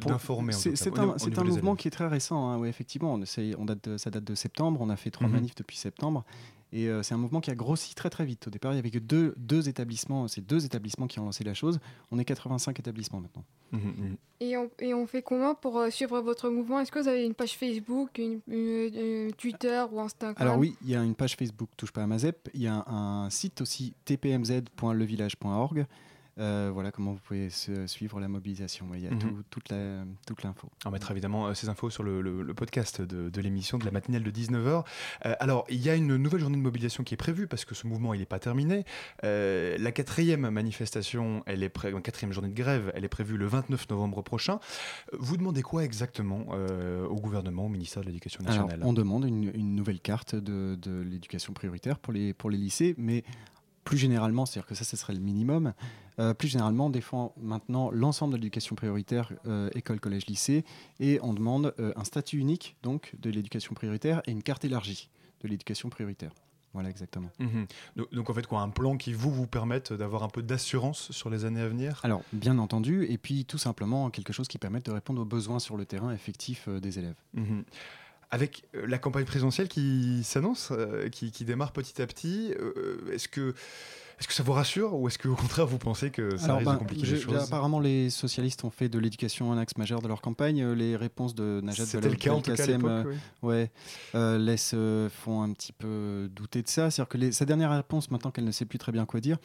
[0.06, 0.52] d'informer.
[0.52, 1.04] C'est un,
[1.42, 2.48] au mouvement qui est très récent.
[2.48, 4.80] hein, ouais, effectivement, on essaye- on date de- ça date de septembre.
[4.80, 5.34] On a fait trois Mhm.
[5.34, 6.24] manifs depuis septembre.
[6.74, 8.46] Et euh, c'est un mouvement qui a grossi très très vite.
[8.46, 10.26] Au départ, il n'y avait que deux, deux établissements.
[10.28, 11.78] C'est deux établissements qui ont lancé la chose.
[12.10, 13.44] On est 85 établissements maintenant.
[13.72, 14.16] Mhm, mhm.
[14.40, 16.80] Et on, et on fait comment pour euh, suivre votre mouvement?
[16.80, 20.34] Est-ce que vous avez une page Facebook, une, une- une Twitter ou Instagram?
[20.38, 22.48] Alors oui, il y a une page Facebook Touche pas à ma ZEP.
[22.54, 25.86] Il y a un, un site aussi tpmz.levillage.org.
[26.38, 28.86] Euh, voilà comment vous pouvez se- suivre la mobilisation.
[28.94, 29.18] Il y a Mhm.
[29.18, 30.70] tout- toute la- toute l'info.
[30.86, 33.84] On mettra évidemment euh, ces infos sur le, le- le podcast de, de l'émission de
[33.84, 34.84] la matinale de 19h.
[35.26, 37.74] Euh, alors, il y a une nouvelle journée de mobilisation qui est prévue parce que
[37.74, 38.84] ce mouvement, il n'est pas terminé.
[39.24, 43.46] Euh, la quatrième manifestation, elle est pré- quatrième journée de grève, elle est prévue le
[43.46, 44.58] 29 novembre prochain.
[45.12, 48.80] Vous demandez quoi exactement au gouvernement, au ministère de l'Éducation Alors, nationale?
[48.86, 52.94] on demande une, une nouvelle carte de, de l'éducation prioritaire pour les, pour les lycées,
[52.96, 53.22] mais
[53.84, 55.72] plus généralement, c'est-à-dire que ça, ce serait le minimum.
[56.18, 60.64] euh, plus généralement, on défend maintenant l'ensemble de l'éducation prioritaire, euh, école, collège, lycée,
[61.00, 65.08] et on demande euh, un statut unique donc de l'éducation prioritaire et une carte élargie
[65.42, 66.32] de l'éducation prioritaire.
[66.74, 67.28] Voilà exactement.
[67.38, 67.66] Mhm.
[67.96, 71.12] donc, donc, en fait, quoi, un plan qui vous vous permette d'avoir un peu d'assurance
[71.12, 72.00] sur les années à venir?
[72.02, 75.58] Alors, bien entendu, et puis tout simplement quelque chose qui permette de répondre aux besoins
[75.58, 77.16] sur le terrain effectif des élèves.
[77.34, 77.64] Mhm.
[78.34, 82.96] Avec euh, la campagne présidentielle qui s'annonce, euh, qui, qui démarre petit à petit, euh,
[83.12, 83.50] est-ce que,
[84.20, 86.56] est que ça vous rassure ou est-ce que au contraire vous pensez que ça Alors,
[86.58, 89.58] risque ben, de compliquer je- les choses Apparemment, les socialistes ont fait de l'éducation un
[89.58, 90.64] axe majeur de leur campagne.
[90.72, 93.04] Les réponses de Najat Vallaud-Belkacem, euh,
[93.42, 93.70] ouais,
[94.14, 96.90] euh, laissent, euh, font un petit peu douter de ça.
[96.90, 99.36] C'est-à-dire que les- sa dernière réponse, maintenant qu'elle ne sait plus très bien quoi dire,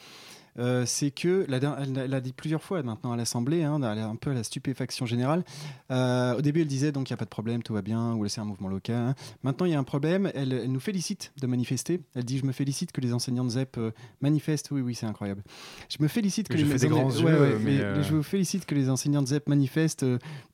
[0.58, 4.16] euh, c'est que, la elle, elle a dit plusieurs fois maintenant à l'Assemblée, hein, un
[4.16, 5.44] peu à la stupéfaction générale.
[5.90, 8.14] Euh, au début, elle disait donc il n'y a pas de problème, tout va bien,
[8.14, 8.96] ou c'est un mouvement local.
[8.96, 9.14] hein.
[9.42, 10.30] Maintenant, il y a un problème.
[10.34, 12.00] Elle, elle nous félicite de manifester.
[12.14, 13.90] Elle dit je me félicite que les enseignants de ZEP euh,
[14.20, 14.70] manifestent.
[14.70, 15.42] Oui, oui, c'est incroyable.
[15.88, 18.02] Je me félicite que Je les fais des maisons- grands ouais, yeux, ouais, mais, les-
[18.02, 20.04] je vous félicite que les enseignants de ZEP manifestent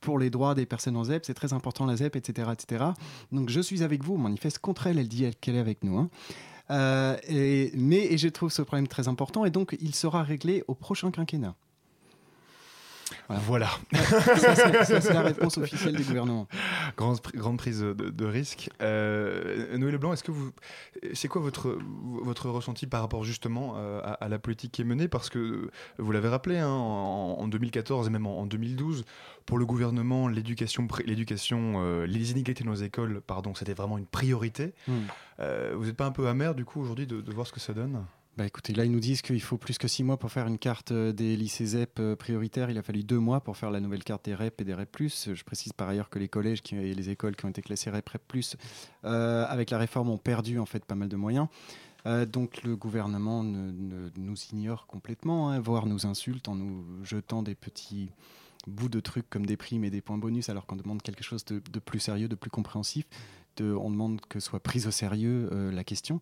[0.01, 1.25] pour les droits des personnes en ZEP.
[1.25, 2.85] C'est très important la ZEP, etc., etc.
[3.31, 4.15] Donc je suis avec vous.
[4.15, 4.99] On manifeste contre elle.
[4.99, 5.97] Elle dit elle- qu'elle est avec nous.
[5.97, 6.09] hein.
[6.71, 7.17] Euh,
[7.75, 11.11] mais et je trouve ce problème très important et donc il sera réglé au prochain
[11.11, 11.55] quinquennat.
[13.29, 13.69] Voilà.
[13.93, 16.47] C'est- la réponse officielle du gouvernement.
[16.97, 18.69] grande, grande prise de, de risque.
[18.81, 20.51] Euh, Noël Leblanc, est-ce que vous,
[21.13, 21.77] c'est quoi votre
[22.23, 25.07] votre ressenti par rapport justement euh, à, à la politique qui est menée?
[25.07, 29.05] Parce que vous l'avez rappelé, hein, en, en 2014 et même en, en 2012,
[29.45, 34.05] pour le gouvernement, l'éducation, l'éducation, euh, les inégalités dans les écoles, pardon, c'était vraiment une
[34.07, 34.73] priorité.
[34.87, 34.93] Hmm.
[35.39, 37.59] Euh, vous n'êtes pas un peu amer du coup aujourd'hui de, de voir ce que
[37.59, 38.03] ça donne?
[38.37, 40.57] Bah écoutez, là ils nous disent qu'il faut plus que six mois pour faire une
[40.57, 42.69] carte euh, des lycées ZEP euh, prioritaires.
[42.69, 44.89] Il a fallu deux mois pour faire la nouvelle carte des REP et des REP+.
[45.07, 48.09] Je précise par ailleurs que les collèges et les écoles qui ont été classées REP,
[48.09, 48.23] REP+,
[49.05, 51.47] euh, avec la réforme ont perdu en fait pas mal de moyens.
[52.27, 57.41] Donc le gouvernement ne- ne- nous ignore complètement, hein, voire nous insulte en nous jetant
[57.41, 58.11] des petits
[58.67, 61.43] bouts de trucs comme des primes et des points bonus alors qu'on demande quelque chose
[61.45, 63.05] de, plus sérieux, de plus compréhensif.
[63.59, 66.21] On demande que soit prise au sérieux la question.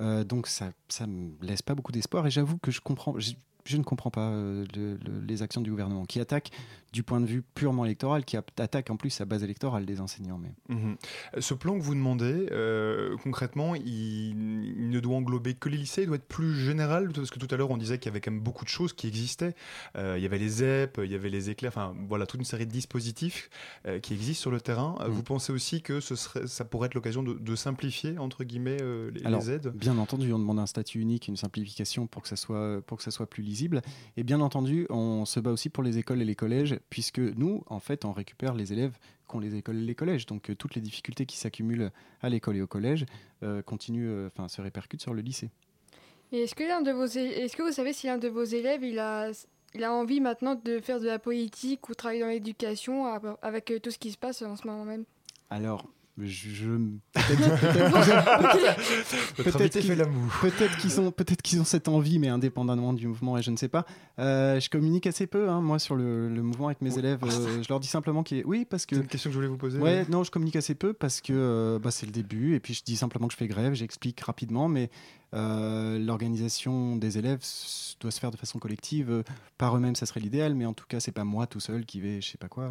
[0.00, 3.18] Euh, donc ça, ça me laisse pas beaucoup d'espoir et j'avoue que je comprends,
[3.66, 6.50] je, ne comprends pas euh, le- le- les actions du gouvernement qui attaque
[6.92, 10.38] du point de vue purement électoral, qui attaque en plus sa base électorale des enseignants.
[10.38, 10.96] Mais Mhm.
[11.40, 13.84] Ce plan que vous demandez, euh, concrètement, il,
[14.78, 17.48] il ne doit englober que les lycées, il doit être plus général, parce que tout
[17.50, 19.54] à l'heure on disait qu'il y avait quand même beaucoup de choses qui existaient.
[19.96, 22.46] Euh, il y avait les ZEP, il y avait les éclairs, enfin voilà, toute une
[22.46, 23.50] série de dispositifs
[24.02, 24.96] qui existent sur le terrain.
[25.08, 28.78] Vous pensez aussi que ce serait, ça pourrait être l'occasion de, de simplifier, entre guillemets,
[29.12, 29.68] les, Alors, les aides?
[29.74, 33.02] bien entendu, on demande un statut unique, une simplification pour que ça soit pour que
[33.04, 33.55] ça soit plus lisible.
[34.16, 37.62] Et bien entendu, on se bat aussi pour les écoles et les collèges, puisque nous,
[37.66, 40.26] en fait, on récupère les élèves qu'ont les écoles et les collèges.
[40.26, 41.90] Donc euh, toutes les difficultés qui s'accumulent
[42.22, 43.06] à l'école et au collège
[43.42, 45.50] euh, continuent, euh, enfin, se répercutent sur le lycée.
[46.32, 48.82] Et est-ce que, l'un de vos est-ce que vous savez si l'un de vos élèves
[48.84, 49.30] il a,
[49.74, 53.72] il a envie maintenant de faire de la politique ou travailler dans l'éducation av- avec
[53.82, 55.04] tout ce qui se passe en ce moment même?
[55.50, 55.86] Alors,
[56.18, 56.66] je, je-
[59.36, 63.50] peut-être invité qu'ils- ont, peut-être qu'ils ont cette envie, mais indépendamment du mouvement, et je
[63.50, 63.84] ne sais pas.
[64.18, 67.18] Euh, je communique assez peu, hein, moi, sur le, le mouvement avec mes élèves.
[67.24, 68.44] euh, je leur dis simplement qu'il est...
[68.44, 68.96] Oui, parce que...
[68.96, 69.78] C'est une question que je voulais vous poser.
[69.78, 72.74] Ouais, non, je communique assez peu parce que euh, bah, c'est le début, et puis
[72.74, 74.90] je dis simplement que je fais grève, j'explique rapidement, mais
[75.32, 77.40] l'organisation des élèves
[78.00, 79.22] doit se faire de façon collective.
[79.58, 82.00] Par eux-mêmes, ça serait l'idéal, mais en tout cas, c'est pas moi tout seul qui
[82.00, 82.70] vais, je sais pas quoi.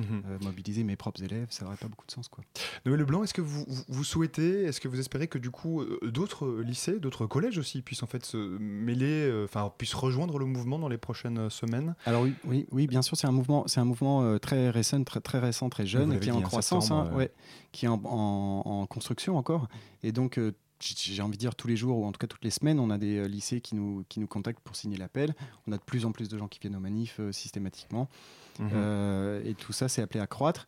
[0.00, 0.22] Mhm.
[0.28, 2.28] Euh, mobiliser mes propres élèves, ça n'aurait pas beaucoup de sens.
[2.28, 2.42] Quoi.
[2.86, 6.60] Noël Leblanc, est-ce que vous, souhaitez, est-ce que vous espérez que du coup euh, d'autres
[6.60, 10.78] lycées, d'autres collèges aussi puissent en fait se mêler, euh, enfin puissent rejoindre le mouvement
[10.78, 11.94] dans les prochaines semaines?
[12.06, 15.02] Alors oui, oui, oui, bien sûr, c'est un mouvement, c'est un mouvement euh, très récent,
[15.04, 17.30] très, très récent, très jeune, l'avez qui est en croissance, hein, ouais,
[17.72, 19.68] qui est en, en- en construction encore.
[20.02, 20.38] Et donc,
[20.82, 22.88] j'ai envie de dire tous les jours, ou en tout cas toutes les semaines, on
[22.88, 25.34] a des lycées qui nous, qui nous contactent pour signer l'appel.
[25.66, 28.08] On a de plus en plus de gens qui viennent aux manifs euh, systématiquement.
[28.60, 28.70] Mhm.
[28.74, 30.66] Euh, et tout ça, c'est appelé à croître.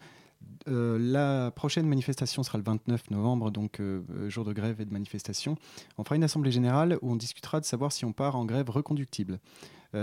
[0.69, 4.93] Euh, la prochaine manifestation sera le 29 novembre, donc euh, jour de grève et de
[4.93, 5.57] manifestation.
[5.99, 8.69] On fera une assemblée générale où on discutera de savoir si on part en grève
[8.71, 9.39] reconductible.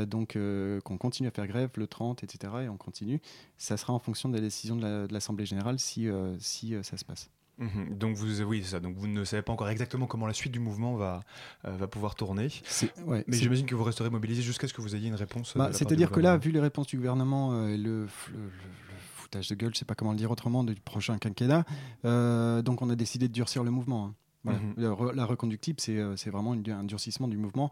[0.08, 0.38] Donc
[0.84, 2.54] qu'on continue à faire grève le 30, etc.
[2.66, 3.20] Et on continue.
[3.58, 6.96] Ça sera en fonction de la décision de la- de l'assemblée générale si, si ça
[6.96, 7.32] se passe.
[7.60, 7.98] Mhm.
[7.98, 8.80] Donc vous, oui, ça.
[8.80, 11.22] Donc vous ne savez pas encore exactement comment la suite du mouvement va,
[11.66, 12.48] euh, va pouvoir tourner.
[13.06, 15.56] ouais, Mais j'imagine que vous resterez mobilisé jusqu'à ce que vous ayez une réponse.
[15.56, 18.08] euh, Bah, C'est-à-dire que là, vu les réponses du gouvernement, euh, et le,
[19.16, 21.66] foutage de gueule, je sais pas comment le dire autrement, du prochain quinquennat,
[22.06, 24.06] euh, donc on a décidé de durcir le mouvement.
[24.06, 24.16] hein.
[24.46, 24.60] Voilà.
[24.60, 25.12] Mhm.
[25.16, 27.70] La reconductible, c'est c'est vraiment une- un durcissement du mouvement.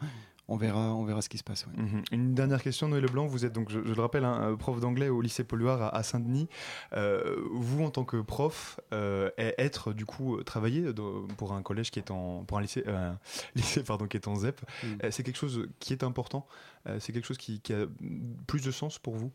[0.49, 1.65] On verra, on verra ce qui se passe.
[1.67, 1.83] ouais.
[1.83, 2.03] Mhm.
[2.13, 3.25] Une dernière question, Noël Leblanc.
[3.27, 6.03] Vous êtes donc, je, je le rappelle, un prof d'anglais au lycée Polluard à, à
[6.03, 6.47] Saint-Denis.
[6.93, 10.85] Euh, vous, en tant que prof, euh, être du coup travailler
[11.35, 13.11] pour un collège qui est en, pour un lycée, euh,
[13.55, 15.09] lycée pardon, qui est en ZEP, Mm.
[15.11, 16.45] c'est quelque chose qui est important.
[16.99, 17.85] C'est quelque chose qui, qui a
[18.47, 19.31] plus de sens pour vous?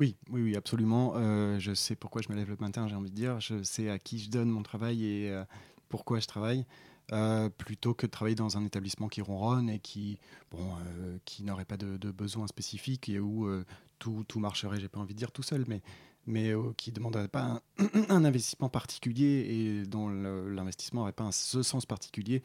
[0.00, 1.14] Oui, oui, oui, absolument.
[1.58, 3.40] Je sais pourquoi je me lève le matin, j'ai envie de dire.
[3.40, 5.42] Je sais à qui je donne mon travail et
[5.88, 6.64] pourquoi je travaille.
[7.12, 10.18] Euh, plutôt que de travailler dans un établissement qui ronronne et qui,
[10.50, 13.64] bon, euh, qui n'aurait pas de, besoins spécifiques et où euh,
[13.98, 15.80] tout, tout marcherait, j'ai pas envie de dire tout seul, mais,
[16.26, 17.62] mais qui ne demanderait pas
[18.10, 22.42] un, investissement particulier et dont l'investissement n'aurait pas ce sens particulier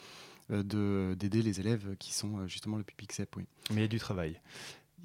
[0.50, 3.36] de- d'aider les élèves qui sont justement le public CEP.
[3.36, 3.46] Oui.
[3.72, 4.40] Mais il y a du travail.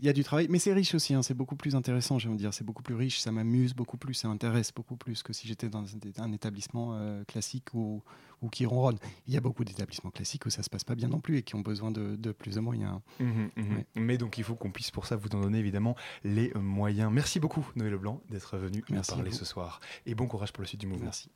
[0.01, 2.29] Il y a du travail, mais c'est riche aussi, hein, c'est beaucoup plus intéressant, je
[2.29, 5.33] veux dire, c'est beaucoup plus riche, ça m'amuse beaucoup plus, ça m'intéresse beaucoup plus que
[5.33, 5.85] si j'étais dans
[6.19, 8.03] un, établissement euh, classique ou,
[8.41, 8.99] ou qui ronronne.
[9.27, 11.43] Il y a beaucoup d'établissements classiques où ça se passe pas bien non plus et
[11.43, 13.01] qui ont besoin de, de plus de moyens.
[13.19, 13.77] Mhm, mhm.
[13.77, 13.87] Ouais.
[13.97, 17.11] Mais donc il faut qu'on puisse pour ça vous en donner évidemment les euh, moyens.
[17.13, 19.81] Merci beaucoup Noël Leblanc d'être venu nous parler ce soir.
[20.07, 21.07] Et bon courage pour la suite du mouvement.
[21.07, 21.29] Merci.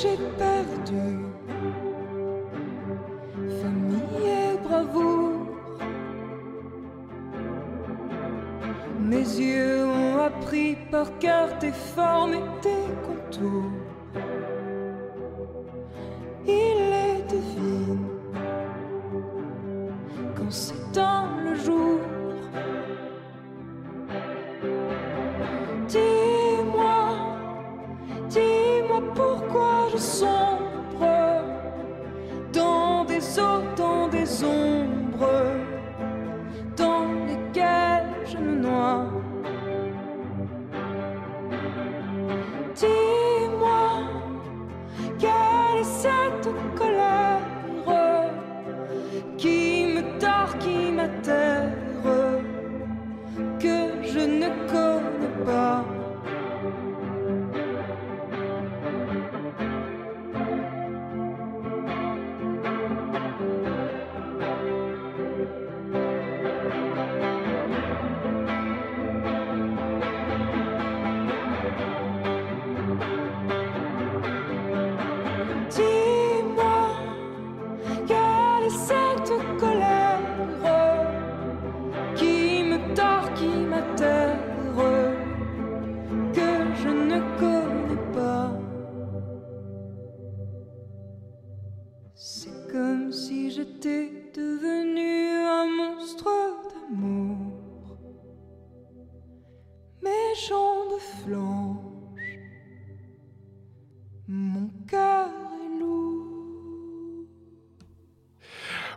[0.00, 1.06] J'ai perdu
[3.60, 5.46] famille et bravoure.
[9.00, 13.87] Mes yeux ont appris par cœur tes formes et tes contours.
[101.24, 101.76] Flanche.
[104.26, 106.26] Mon cœur est lourd.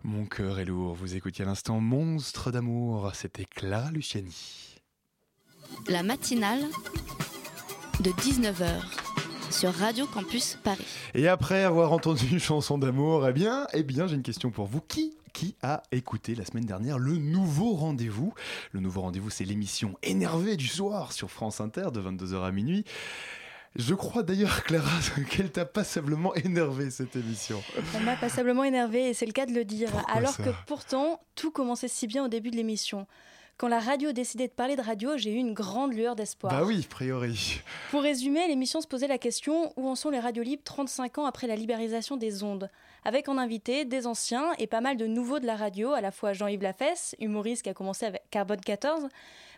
[0.04, 0.96] Mon cœur est lourd.
[0.96, 3.12] Vous écoutiez à l'instant Monstre d'amour.
[3.14, 4.80] C'était Clara Luciani.
[5.88, 6.64] La matinale
[8.02, 8.82] de 19h
[9.52, 10.86] sur Radio Campus Paris.
[11.14, 14.66] Et après avoir entendu une chanson d'amour, eh bien, eh bien, j'ai une question pour
[14.66, 14.82] vous.
[14.82, 18.34] Qui qui a écouté la semaine dernière le nouveau rendez-vous
[18.72, 22.86] Le nouveau rendez-vous, c'est l'émission énervée du soir sur France Inter de 22h à minuit.
[23.76, 27.62] Je crois d'ailleurs, Clara, qu'elle t'a passablement énervé cette émission.
[27.96, 29.92] Elle m'a passablement énervé et c'est le cas de le dire.
[29.92, 33.08] Pourquoi alors que pourtant, tout commençait si bien au début de l'émission.
[33.62, 36.52] Quand la radio décidait de parler de radio, j'ai eu une grande lueur d'espoir.
[36.52, 37.62] Bah oui, a priori.
[37.92, 41.26] Pour résumer, l'émission se posait la question où en sont les radios libres 35 ans
[41.28, 42.72] après la libéralisation des ondes?
[43.06, 46.10] Avec en invité des anciens et pas mal de nouveaux de la radio, à la
[46.10, 49.10] fois Jean-Yves Lafesse, humoriste qui a commencé avec Carbone 14,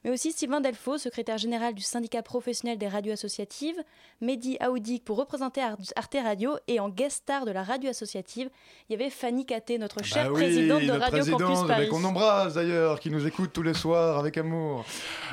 [0.04, 3.82] mais aussi Sylvain Delfaux, secrétaire général du syndicat professionnel des radios associatives,
[4.22, 8.50] Mehdi Aoudik pour représenter Ar- Arte Radio et en guest star de la radio associative,
[8.89, 11.68] il y avait Fanny Caté, notre chère Bah oui, présidente de notre Radio présidente, Campus
[11.68, 11.89] Paris.
[11.89, 14.86] Qu'on embrasse d'ailleurs, qui nous écoute tous les soirs avec amour.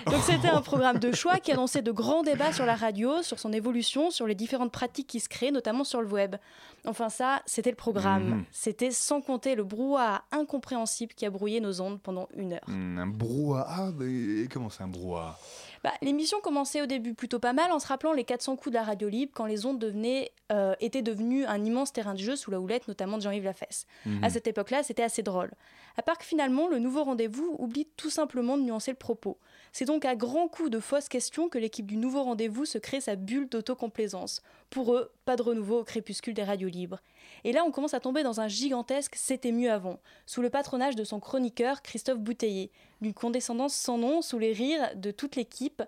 [0.07, 3.39] Donc c'était un programme de choix qui annonçait de grands débats sur la radio, sur
[3.39, 6.37] son évolution, sur les différentes pratiques qui se créent, notamment sur le web.
[6.87, 8.25] Enfin ça, c'était le programme.
[8.29, 8.45] Mhm.
[8.53, 12.61] C'était sans compter le brouhaha incompréhensible qui a brouillé nos ondes pendant une heure.
[12.69, 13.67] Hmm, un brouhaha.
[13.69, 14.47] Ah, mais
[14.81, 15.39] un brouhaha?
[15.83, 18.79] Bah, L'émission commençait au début plutôt pas mal en se rappelant les 400 coups de
[18.79, 22.37] la radio libre quand les ondes devenaient, euh, étaient devenues un immense terrain de jeu
[22.37, 23.87] sous la houlette notamment de Jean-Yves Lafesse.
[24.05, 24.23] Mhm.
[24.25, 25.51] À cette époque-là, c'était assez drôle.
[25.97, 29.39] À part que finalement, le nouveau rendez-vous oublie tout simplement de nuancer le propos.
[29.73, 33.01] C'est donc à grands coups de fausses questions que l'équipe du nouveau rendez-vous se crée
[33.01, 34.43] sa bulle d'autocomplaisance.
[34.69, 37.01] Pour eux, pas de renouveau au crépuscule des radios libres.
[37.45, 40.97] Et là, on commence à tomber dans un gigantesque C'était mieux avant, sous le patronage
[40.97, 45.83] de son chroniqueur Christophe Bouteiller, d'une condescendance sans nom, sous les rires de toute l'équipe.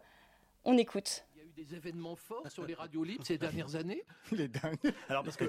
[0.64, 1.24] On écoute.
[1.64, 4.76] Des événements forts sur les radios libres ces dernières années Il est dingue.
[5.08, 5.44] Alors parce que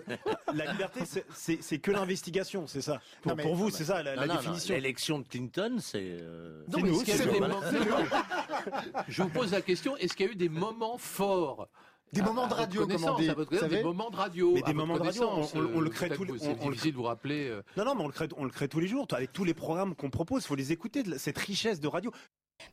[0.54, 3.02] la liberté, c'est- que l'investigation, c'est ça.
[3.22, 4.76] Pour, Non, mais- pour vous, c'est ça la, non, la non, non, définition.
[4.76, 6.00] L'élection de Clinton, c'est.
[6.22, 7.62] euh, Non, mais nous, est-ce qu'il y a c'est eu des moments-
[9.08, 11.68] Je vous pose la question est-ce qu'il y a eu des moments forts?
[12.12, 14.10] Des À- moments de radio, comme on connaissance, dit, à votre vous connaissance, Des moments
[14.12, 14.54] de radio.
[14.54, 16.60] Mais des moments de radio, on, connaissance, on- on le crée tous les on- C'est
[16.60, 17.48] difficile de vous rappeler.
[17.50, 19.08] euh, Non, non, mais on le crée, on le crée tous les jours.
[19.14, 21.04] Avec tous les programmes qu'on propose, il faut les écouter.
[21.18, 22.12] Cette richesse de radio.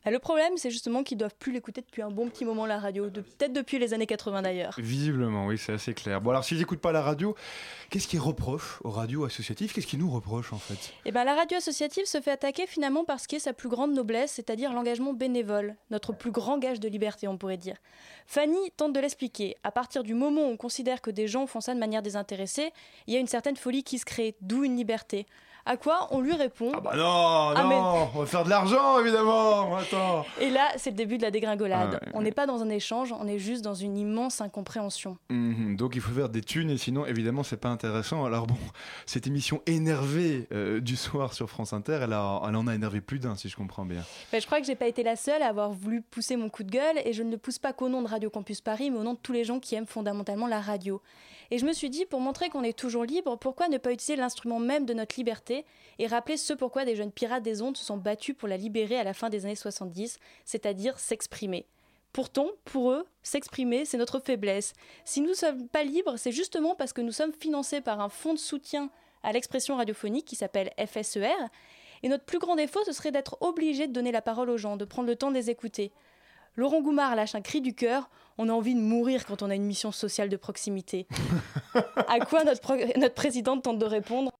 [0.05, 2.79] Bah, le problème, c'est justement qu'ils doivent plus l'écouter depuis un bon petit moment la
[2.79, 4.75] radio, de- peut-être depuis les années 80 d'ailleurs.
[4.77, 6.21] Visiblement, oui, c'est assez clair.
[6.21, 7.35] Bon, alors s'ils n'écoutent pas la radio,
[7.89, 9.73] qu'est-ce qu'ils reprochent aux radios associatives?
[9.73, 10.93] Qu'est-ce qu'ils nous reprochent en fait?
[11.05, 13.69] Eh ben, la radio associative se fait attaquer finalement par ce qui est sa plus
[13.69, 17.75] grande noblesse, c'est-à-dire l'engagement bénévole, notre plus grand gage de liberté, on pourrait dire.
[18.27, 19.57] Fanny tente de l'expliquer.
[19.63, 22.71] À partir du moment où on considère que des gens font ça de manière désintéressée,
[23.07, 25.25] il y a une certaine folie qui se crée, d'où une liberté.
[25.65, 27.75] À quoi on lui répond Bah non, Ah, non, mais-
[28.15, 29.75] on va faire de l'argent évidemment.
[29.77, 30.25] Attends.
[30.39, 31.99] Et là, c'est le début de la dégringolade.
[32.01, 35.17] Ah ouais, on n'est pas dans un échange, on est juste dans une immense incompréhension.
[35.29, 38.25] Mhm, donc il faut faire des thunes et sinon évidemment c'est pas intéressant.
[38.25, 38.57] Alors bon,
[39.05, 43.01] cette émission énervée euh, du soir sur France Inter, elle, a- elle en a énervé
[43.01, 44.01] plus d'un si je comprends bien.
[44.31, 46.63] Ben, je crois que j'ai pas été la seule à avoir voulu pousser mon coup
[46.63, 48.97] de gueule et je ne le pousse pas qu'au nom de Radio Campus Paris, mais
[48.97, 51.01] au nom de tous les gens qui aiment fondamentalement la radio.
[51.51, 54.15] Et je me suis dit, pour montrer qu'on est toujours libre, pourquoi ne pas utiliser
[54.15, 55.65] l'instrument même de notre liberté
[55.99, 58.97] et rappeler ce pourquoi des jeunes pirates des ondes se sont battus pour la libérer
[58.97, 61.65] à la fin des années 70, c'est-à-dire s'exprimer.
[62.13, 64.73] Pourtant, pour eux, s'exprimer, c'est notre faiblesse.
[65.03, 68.09] Si nous ne sommes pas libres, c'est justement parce que nous sommes financés par un
[68.09, 68.89] fonds de soutien
[69.21, 71.35] à l'expression radiophonique qui s'appelle FSER,
[72.03, 74.77] et notre plus grand défaut, ce serait d'être obligé de donner la parole aux gens,
[74.77, 75.91] de prendre le temps de les écouter.
[76.55, 78.09] Laurent Goumard lâche un cri du cœur.
[78.37, 81.07] On a envie de mourir quand on a une mission sociale de proximité.
[82.07, 84.31] à quoi notre, notre présidente tente de répondre?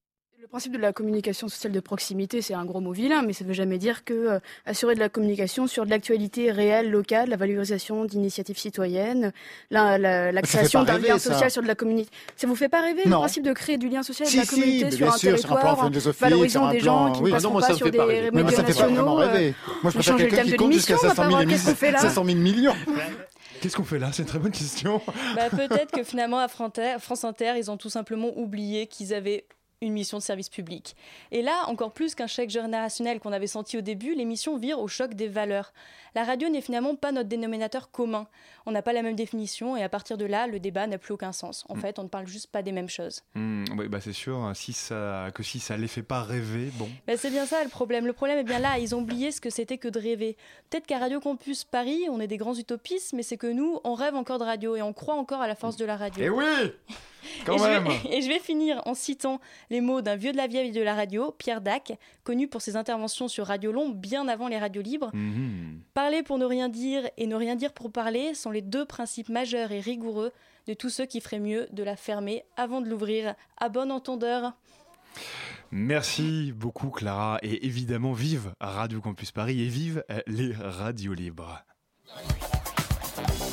[0.42, 3.44] Le principe de la communication sociale de proximité, c'est un gros mot vilain, mais ça
[3.44, 7.28] ne veut jamais dire que euh, assurer de la communication sur de l'actualité réelle, locale,
[7.28, 9.32] la valorisation d'initiatives citoyennes,
[9.70, 11.30] la, création d'un lien ça.
[11.32, 12.08] social sur de la communauté.
[12.34, 13.20] Ça vous fait pas rêver le Non.
[13.20, 15.10] principe de créer du lien social Si, de la si, communauté mais sur bien un
[15.16, 17.24] sûr, sur un territoire, valorisant des plan- gens qui oui.
[17.26, 18.30] ne non, passeront moi, pas sur fait des pas rêver.
[18.32, 19.32] médias Mais ça fait pas vraiment nationaux.
[19.36, 19.48] rêver.
[19.48, 21.46] euh, Moi, je préfère quelqu'un qui compte jusqu'à l'émission, on va 500 pas 000 voir
[21.46, 21.98] qu'est-ce qu'on fait là.
[22.00, 22.74] 500 000 millions.
[23.60, 24.10] Qu'est-ce qu'on fait là?
[24.12, 25.00] C'est une très bonne question.
[25.36, 29.44] Bah, Peut-être que finalement, à France Inter, ils ont tout simplement oublié qu'ils avaient
[29.82, 30.96] une mission de service public.
[31.30, 34.88] Et là, encore plus qu'un chèque générationnel qu'on avait senti au début, l'émission vire au
[34.88, 35.74] choc des valeurs.
[36.14, 38.26] La radio n'est finalement pas notre dénominateur commun.
[38.64, 41.12] On n'a pas la même définition et à partir de là, le débat n'a plus
[41.14, 41.64] aucun sens.
[41.68, 41.80] En Mm.
[41.80, 43.22] fait, on ne parle juste pas des mêmes choses.
[43.34, 44.36] Oui, bah c'est sûr.
[44.38, 46.88] hein, Si ça, que si ça les fait pas rêver, bon.
[47.06, 48.06] Ben, c'est bien ça le problème.
[48.06, 48.78] Le problème est bien là.
[48.78, 50.36] Ils ont oublié ce que c'était que de rêver.
[50.70, 53.94] Peut-être qu'à Radio Campus Paris, on est des grands utopistes, mais c'est que nous, on
[53.94, 56.22] rêve encore de radio et on croit encore à la force de la radio.
[56.24, 56.44] Eh oui
[57.46, 57.86] Quand et, même.
[57.86, 60.72] Je vais, et je vais finir en citant les mots d'un vieux de la vieille
[60.72, 61.92] de la radio, Pierre Dac,
[62.24, 65.10] connu pour ses interventions sur Radio Long bien avant les radios libres.
[65.14, 65.80] Mhm.
[65.94, 69.28] Parler pour ne rien dire et ne rien dire pour parler sont les deux principes
[69.28, 70.32] majeurs et rigoureux
[70.66, 73.34] de tous ceux qui feraient mieux de la fermer avant de l'ouvrir.
[73.58, 74.52] À bon entendeur.
[75.70, 81.64] Merci beaucoup Clara et évidemment vive Radio Campus Paris et vive euh, les radios libres.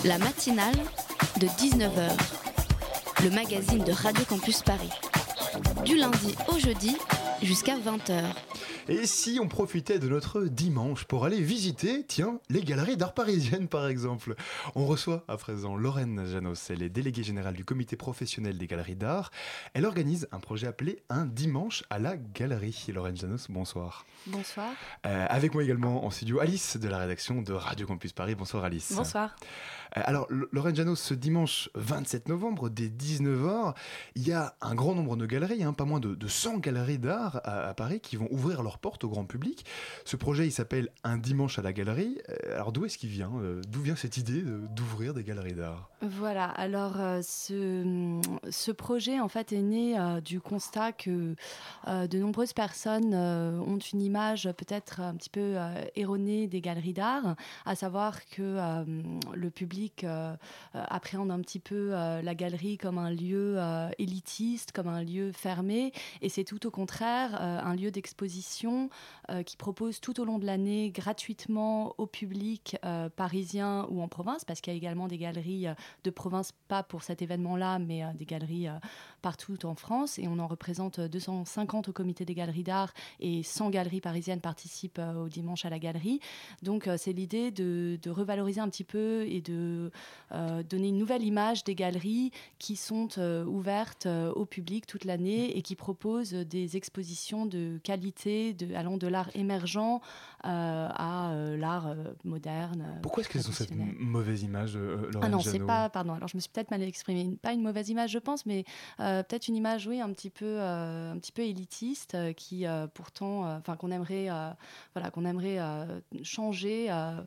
[0.04, 0.76] La matinale
[1.40, 2.12] de 19h,
[3.24, 4.90] le magazine de Radio Campus Paris.
[5.84, 6.96] Du lundi au jeudi
[7.42, 8.24] jusqu'à 20h.
[8.88, 13.68] Et si on profitait de notre dimanche pour aller visiter, tiens, les galeries d'art parisiennes
[13.68, 14.36] par exemple
[14.74, 18.96] On reçoit à présent Lorraine Janos, elle est déléguée générale du comité professionnel des galeries
[18.96, 19.32] d'art.
[19.74, 22.86] Elle organise un projet appelé Un dimanche à la galerie.
[22.94, 24.06] Lorraine Janos, bonsoir.
[24.28, 24.70] Bonsoir.
[25.06, 28.36] Euh, avec moi également en studio Alice de la rédaction de Radio Campus Paris.
[28.36, 28.94] Bonsoir Alice.
[28.96, 29.36] Bonsoir.
[29.98, 33.74] Euh, alors, L- Lorraine Janos, ce dimanche 27 novembre, dès 19h,
[34.16, 37.00] il y a un grand nombre de galeries, hein, pas moins de, de 100 galeries
[37.00, 39.66] d'art à, Paris qui vont ouvrir leurs portes au grand public.
[40.06, 42.20] Ce projet, il s'appelle Un dimanche à la galerie.
[42.30, 44.44] Euh, alors, d'où est-ce qu'il vient Euh, D'où vient cette idée
[44.76, 45.90] d'ouvrir des galeries d'art?
[46.02, 51.36] Voilà, alors ce, projet en fait est né du constat que
[51.88, 55.56] de nombreuses personnes ont une image peut-être un petit peu
[55.96, 57.36] erronée des galeries d'art,
[57.66, 58.58] à savoir que
[59.34, 60.36] le public euh,
[60.76, 63.58] euh, appréhende un petit peu euh, la galerie comme un lieu
[63.98, 68.90] élitiste, comme un lieu fermé, et c'est tout au contraire un lieu d'exposition
[69.46, 72.78] qui propose tout au long de l'année gratuitement au public
[73.16, 75.68] parisien ou en province, parce qu'il y a également des galeries
[76.04, 78.68] de province, pas pour cet événement-là, mais des galeries
[79.22, 80.20] partout en France.
[80.20, 85.02] Et on en représente 250 au comité des galeries d'art et 100 galeries parisiennes participent
[85.18, 86.20] au dimanche à la galerie.
[86.64, 89.69] Donc c'est l'idée de revaloriser un petit peu et de
[90.32, 95.06] euh, donner une nouvelle image des galeries qui sont euh, ouvertes euh, au public toute
[95.06, 100.02] l'année et qui proposent des expositions de qualité de, allant de l'art émergent
[100.44, 102.86] à euh, l'art euh, moderne.
[102.88, 106.14] euh, Pourquoi est-ce qu'elles ont cette mauvaise image, euh, Lorraine ah non, c'est pas, pardon,
[106.14, 107.38] alors je me suis peut-être mal exprimée.
[107.42, 108.64] Pas une mauvaise image, je pense, mais
[109.00, 112.66] euh, peut-être une image, oui, un petit peu, euh, un petit peu élitiste, euh, qui
[112.66, 114.50] euh, pourtant, euh, enfin, qu'on aimerait, euh,
[114.94, 117.22] voilà, qu'on aimerait euh, changer euh,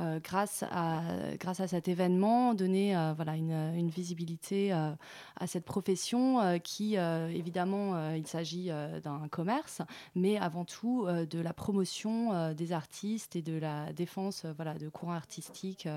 [0.00, 1.00] euh, grâce, à,
[1.38, 4.90] grâce à cet événement, donner euh, voilà, une, une visibilité euh,
[5.40, 9.82] à cette profession euh, qui, euh, évidemment, euh, il s'agit euh, d'un commerce,
[10.14, 14.52] mais avant tout euh, de la promotion euh, des artistes et de la défense euh,
[14.56, 15.88] voilà, de courants artistiques.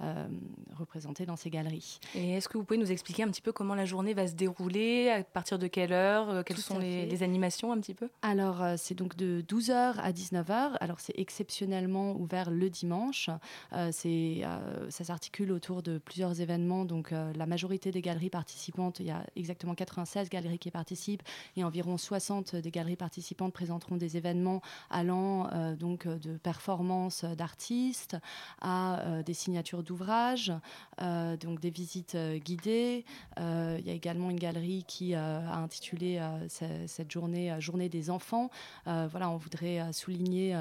[0.00, 0.26] Euh,
[0.74, 2.00] représentés dans ces galeries.
[2.14, 4.34] Et est-ce que vous pouvez nous expliquer un petit peu comment la journée va se
[4.34, 8.08] dérouler, à partir de quelle heure, euh, quelles Tout sont les, animations un petit peu?
[8.22, 10.76] Alors, euh, c'est donc de 12h à 19h.
[10.80, 13.30] Alors, c'est exceptionnellement ouvert le dimanche.
[13.72, 16.84] Euh, c'est, euh, ça s'articule autour de plusieurs événements.
[16.84, 21.22] Donc, euh, la majorité des galeries participantes, il y a exactement 96 galeries qui participent
[21.56, 28.16] et environ 60 des galeries participantes présenteront des événements allant donc de performances d'artistes
[28.60, 30.52] à des signatures d'ouvrages,
[31.00, 33.04] euh, donc des visites euh, guidées.
[33.40, 38.10] Euh, il y a également une galerie qui a intitulé ce- cette journée Journée des
[38.10, 38.50] enfants.
[38.84, 40.54] Voilà, on voudrait souligner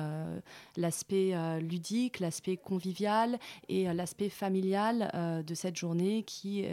[0.75, 6.65] l'aspect ludique, l'aspect convivial et l'aspect familial de cette journée qui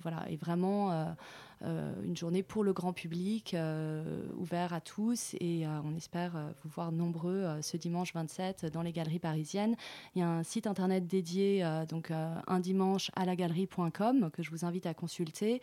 [0.00, 1.14] voilà, est vraiment
[1.62, 5.34] une journée pour le grand public, euh, ouvert à tous.
[5.40, 9.18] Et euh, on espère euh, vous voir nombreux euh, ce dimanche 27 dans les galeries
[9.18, 9.76] parisiennes.
[10.14, 14.30] Il y a un site internet dédié, euh, donc euh, un dimanche à la galerie.com,
[14.32, 15.60] que je vous invite à consulter,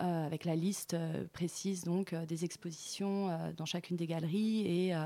[0.00, 4.66] euh, avec la liste euh, précise donc, euh, des expositions euh, dans chacune des galeries
[4.66, 5.04] et, euh,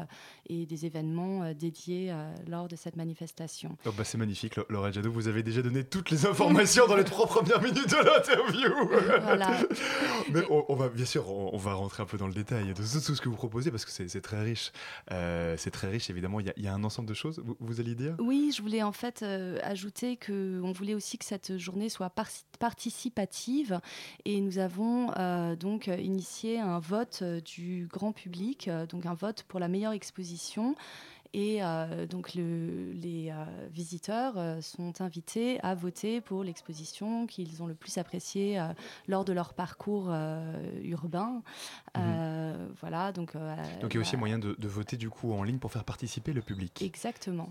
[0.49, 3.77] et des événements euh, dédiés euh, lors de cette manifestation.
[3.87, 7.05] Oh bah c'est magnifique, Laurent Jadot, vous avez déjà donné toutes les informations dans les
[7.05, 9.23] trois premières minutes de l'interview.
[9.23, 9.59] Voilà.
[10.51, 13.21] On, va bien sûr, on, va rentrer un peu dans le détail de tout ce
[13.21, 14.73] que vous proposez parce que c'est très riche.
[15.11, 16.41] Euh, c'est très riche, évidemment.
[16.41, 17.43] Il y, a- un ensemble de choses.
[17.61, 18.15] Vous, alliez dire?
[18.19, 22.11] Oui, je voulais en fait euh, ajouter que on voulait aussi que cette journée soit
[22.11, 23.81] par- participative
[24.25, 29.45] et nous avons euh, donc initié un vote euh, du grand public, donc un vote
[29.49, 30.75] pour la meilleure exposition.
[31.35, 37.63] Et euh, donc le- les euh, visiteurs euh, sont invités à voter pour l'exposition qu'ils
[37.63, 38.69] ont le plus appréciée euh,
[39.09, 41.43] lors de leur parcours euh, urbain.
[41.97, 43.37] Euh, voilà, donc.
[43.37, 45.71] euh, Donc il y a aussi moyen de, de voter du coup en ligne pour
[45.73, 46.81] faire participer le public.
[46.83, 47.51] Exactement.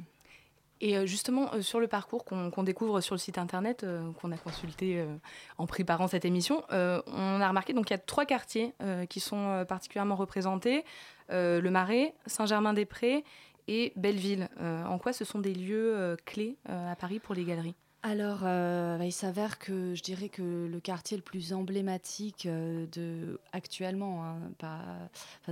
[0.80, 4.38] Et justement, euh, sur le parcours qu'on découvre sur le site internet, euh, qu'on a
[4.38, 5.16] consulté euh,
[5.58, 9.06] en préparant cette émission, euh, on a remarqué donc il y a trois quartiers euh,
[9.08, 10.86] qui sont particulièrement représentés
[11.32, 13.24] euh, le Marais, Saint-Germain-des-Prés
[13.68, 14.50] et Belleville.
[14.60, 17.76] Euh, en quoi ce sont des lieux euh, clés euh, à Paris pour les galeries?
[18.08, 23.40] Alors, euh, il s'avère que je dirais que le quartier le plus emblématique euh, de,
[23.52, 24.80] actuellement, hein, pas,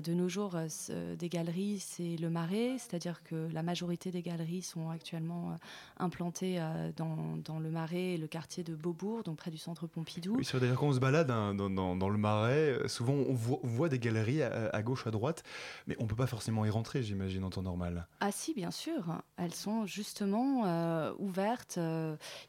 [0.01, 4.61] de nos jours, euh, des galeries, c'est le Marais, c'est-à-dire que la majorité des galeries
[4.61, 5.57] sont actuellement
[5.97, 6.59] implantées
[6.95, 10.35] dans, dans le Marais et le quartier de Beaubourg, donc près du centre Pompidou.
[10.37, 13.33] Oui, c'est d'ailleurs, quand on se balade hein, dans, dans- dans le marais, souvent on
[13.33, 15.43] voit, on voit des galeries à, à gauche, à droite,
[15.87, 18.07] mais on peut pas forcément y rentrer, j'imagine, en temps normal.
[18.21, 19.21] Ah si, bien sûr.
[19.37, 21.79] Elles sont justement ouvertes.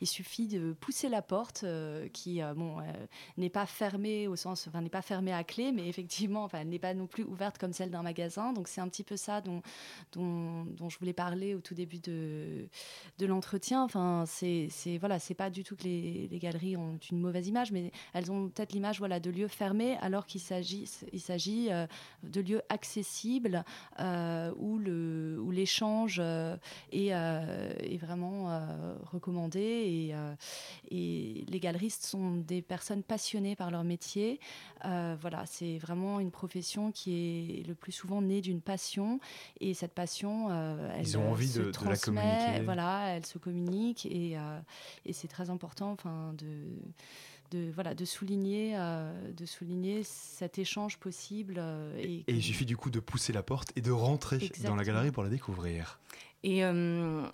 [0.01, 2.83] Il suffit de pousser la porte euh, qui euh, bon, euh,
[3.37, 6.69] n'est pas fermée au sens, enfin n'est pas fermée à clé, mais effectivement, enfin, elle
[6.69, 8.53] n'est pas non plus ouverte comme celle d'un magasin.
[8.53, 9.63] Donc c'est un petit peu ça dont,
[10.13, 12.69] dont, dont je voulais parler au tout début de,
[13.19, 13.83] de l'entretien.
[13.83, 14.69] Enfin, c'est
[14.99, 18.49] voilà, c'est pas du tout que les, galeries ont une mauvaise image, mais elles ont
[18.49, 21.71] peut-être l'image voilà de lieux fermés, alors qu'il s'agit il s'agit
[22.23, 23.65] de lieux accessibles
[23.99, 28.61] où le où l'échange est, est vraiment
[29.11, 30.35] recommandé et, euh,
[30.91, 34.41] et les galeristes sont des personnes passionnées par leur métier.
[34.85, 37.13] Euh, voilà, c'est vraiment une profession qui
[37.61, 39.21] est le plus souvent née d'une passion
[39.61, 42.63] et cette passion, euh, elle Ils ont envie se de- de la communiquer.
[42.65, 44.59] Voilà, elle se communique et, euh,
[45.05, 46.47] et c'est très important, enfin de
[47.53, 51.55] de, voilà, de, souligner, euh, de souligner cet échange possible.
[51.59, 54.75] euh, et, Et il suffit du coup de pousser la porte et de rentrer dans
[54.75, 56.01] la galerie pour la découvrir.
[56.43, 57.25] Et euh,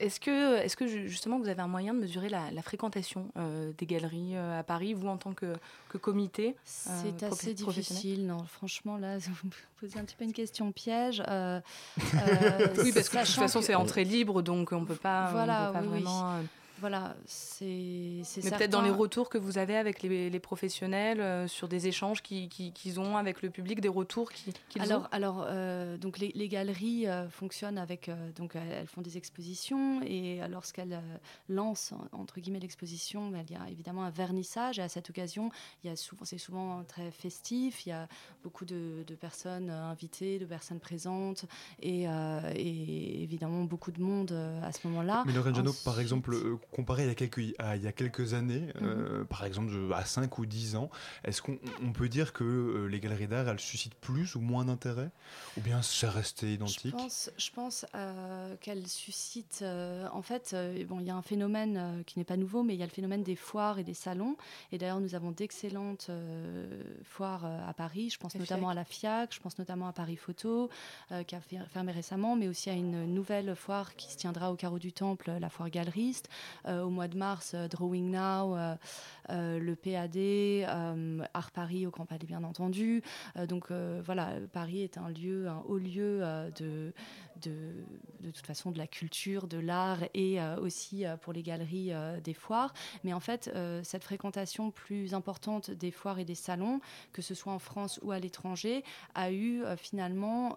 [0.00, 3.28] est-ce que, est que ju- justement vous avez un moyen de mesurer la, la fréquentation
[3.36, 5.54] euh, des galeries euh, à Paris, vous en tant que,
[5.88, 6.56] que comité
[6.88, 8.44] euh, C'est assez difficile, non.
[8.44, 11.20] Franchement, là, vous me posez un petit peu une question piège.
[11.28, 15.32] oui, parce que de toute façon que- c'est entrée libre, donc on peut pas, on
[15.32, 16.02] Voilà, peut pas oui, oui.
[16.02, 16.30] vraiment.
[16.36, 16.40] euh,
[16.80, 18.56] Voilà, c'est certain.
[18.58, 22.22] peut-être dans les retours que vous avez avec les, les professionnels euh, sur des échanges
[22.22, 25.06] qui- qui- qu'ils ont avec le public, des retours qui- qu'ils alors, ont.
[25.12, 30.02] alors euh, donc les, les galeries euh, fonctionnent avec euh, donc elles font des expositions
[30.02, 31.16] et lorsqu'elles euh,
[31.48, 35.08] lancent en- entre guillemets l'exposition, ben, il y a évidemment un vernissage et à cette
[35.10, 35.50] occasion,
[35.84, 38.08] il y a souvent c'est souvent très festif, il y a
[38.42, 41.44] beaucoup de, de personnes invitées, de personnes présentes
[41.80, 45.22] et, euh, et évidemment beaucoup de monde euh, à ce moment-là.
[45.26, 45.32] Mais
[45.70, 46.34] Ensuite- par exemple,
[46.74, 48.82] comparé à il y a quelques, à il y a quelques années, Mhm.
[48.82, 50.90] euh, par exemple je- à 5 ou 10 ans,
[51.24, 54.64] est-ce qu'on on peut dire que euh, les galeries d'art, elles suscitent plus ou moins
[54.64, 55.10] d'intérêt?
[55.56, 59.60] Ou bien c'est resté Je identique pense, je pense euh, qu'elle suscite.
[59.62, 62.64] euh, en fait, euh, bon, il y a un phénomène euh, qui n'est pas nouveau,
[62.64, 64.36] mais il y a le phénomène des foires et des salons.
[64.72, 68.10] Et d'ailleurs, nous avons d'excellentes euh, foires euh, à Paris.
[68.10, 68.72] Je pense La notamment FIAC.
[68.72, 70.68] à la FIAC, je pense notamment à Paris Photo,
[71.12, 74.50] euh, qui a fer- fermé récemment, mais aussi à une nouvelle foire qui se tiendra
[74.50, 76.28] au Carreau du Temple, la foire galeriste.
[76.66, 82.06] Euh, au mois de mars, euh, Drawing Now, euh, le PAD, Art Paris au Grand
[82.06, 83.02] Palais, bien entendu.
[83.48, 86.20] Donc voilà, Paris est un lieu, un haut lieu
[86.56, 86.92] de,
[87.40, 87.72] de,
[88.20, 91.92] de toute façon de la culture, de l'art et aussi pour les galeries
[92.22, 92.74] des foires.
[93.02, 93.50] Mais en fait,
[93.82, 96.80] cette fréquentation plus importante des foires et des salons,
[97.12, 98.84] que ce soit en France ou à l'étranger,
[99.14, 100.54] a eu finalement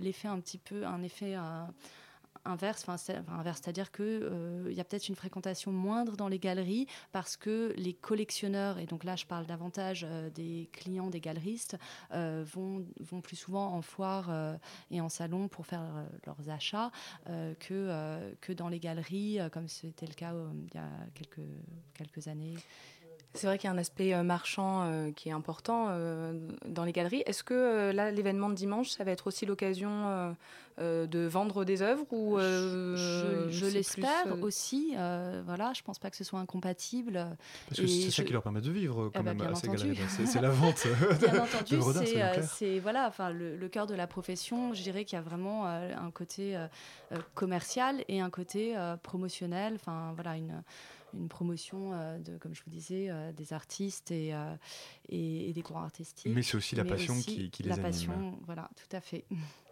[0.00, 1.36] l'effet un petit peu, un effet.
[2.44, 7.36] Inverse, inverse, c'est-à-dire que euh, y a peut-être une fréquentation moindre dans les galeries parce
[7.36, 11.76] que les collectionneurs, et donc là je parle davantage euh, des clients, des galeristes,
[12.12, 14.56] euh, vont, vont plus souvent en foire euh,
[14.90, 15.82] et en salon pour faire
[16.26, 16.90] leurs achats
[17.58, 21.40] que, que dans les galeries, comme c'était le cas il y a quelques,
[21.94, 22.56] quelques années.
[23.34, 26.32] C'est vrai qu'il y a un aspect euh, marchand euh, qui est important euh,
[26.66, 27.22] dans les galeries.
[27.26, 30.34] Est-ce que euh, là, l'événement de dimanche, ça va être aussi l'occasion
[30.78, 32.96] de vendre des œuvres ou euh,
[33.50, 34.94] je l'espère plus, aussi.
[34.96, 37.26] euh, voilà, je pense pas que ce soit incompatible.
[37.68, 39.68] Parce que c'est ça qui leur permet de vivre quand Ah bah, même à ces
[39.68, 39.88] entendu.
[39.92, 40.08] galeries.
[40.08, 40.86] C'est c'est la vente
[41.20, 41.78] Bien entendu,
[42.48, 44.72] c'est, voilà, enfin le, le cœur de la profession.
[44.72, 46.56] Je dirais qu'il y a vraiment euh, un côté
[47.34, 49.74] commercial et un côté euh, promotionnel.
[49.74, 50.62] Enfin voilà une
[51.14, 54.54] une promotion euh, de, comme je vous disais, euh, des artistes et, euh,
[55.08, 56.32] et, et des courants artistiques.
[56.34, 57.86] Mais c'est aussi la passion aussi qui- qui les la anime.
[57.86, 59.24] passion, voilà, tout à fait.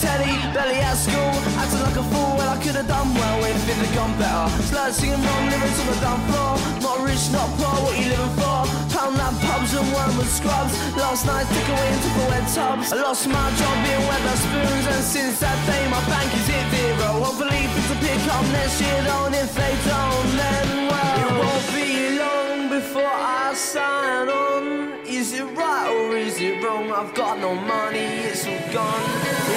[0.00, 3.68] telly, belly at school, acting like a fool well, I could have done well if
[3.68, 4.46] it had gone better.
[4.70, 6.54] Slurred singing wrong lyrics on the dumb floor.
[6.82, 8.58] Not rich, not poor, what you living for?
[8.94, 10.74] Pound that pubs and wormwood scrubs.
[10.94, 12.92] Last night took away into the wet tubs.
[12.94, 16.66] I lost my job being weather spoons, and since that day my bank is at
[16.70, 17.08] zero.
[17.26, 21.26] Hopefully things will pick up next year, don't if they don't then well.
[21.26, 21.90] It won't be
[22.22, 24.62] long before I sign on.
[25.06, 26.92] Is it right or is it wrong?
[26.92, 29.47] I've got no money, it's all gone.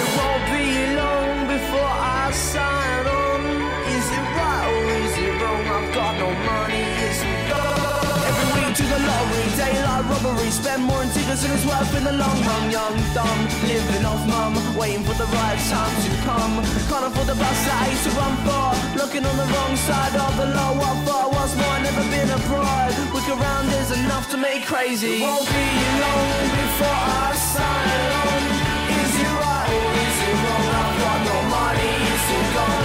[10.51, 12.69] Spend more in tickets than it's worth in the long run.
[12.69, 16.59] Young, dumb, living off mum, waiting for the right time to come.
[16.91, 18.99] Can't afford the bus that I used to run for.
[18.99, 20.76] Looking on the wrong side of the law.
[20.76, 21.24] What for?
[21.34, 21.80] What's more?
[21.80, 22.91] Never been abroad.
[23.13, 25.17] Look around, there's enough to make crazy.
[25.17, 25.65] It won't be
[26.03, 28.51] long before I sign on.
[32.54, 32.80] Gone.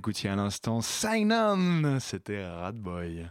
[0.00, 3.26] Écoutiez à l'instant Sign On, c'était Radboy.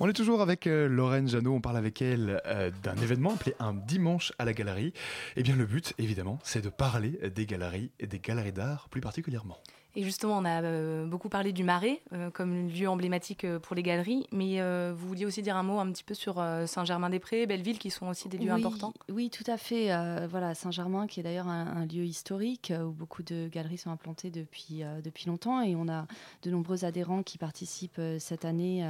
[0.00, 3.54] On est toujours avec euh, Lorraine Jeannot, on parle avec elle euh, d'un événement appelé
[3.58, 4.94] un dimanche à la galerie.
[5.36, 9.02] Et bien le but, évidemment, c'est de parler des galeries et des galeries d'art plus
[9.02, 9.58] particulièrement.
[9.96, 13.76] Et justement, on a euh, beaucoup parlé du Marais euh, comme lieu emblématique euh, pour
[13.76, 14.60] les galeries, mais
[14.92, 18.28] vous vouliez aussi dire un mot un petit peu sur Saint-Germain-des-Prés, Belleville, qui sont aussi
[18.28, 19.86] des lieux oui, importants Oui, tout à fait.
[20.28, 24.30] Voilà, Saint-Germain, qui est d'ailleurs un, un lieu historique où beaucoup de galeries sont implantées
[24.30, 25.60] depuis, depuis longtemps.
[25.62, 26.06] Et on a
[26.42, 28.86] de nombreux adhérents qui participent cette année,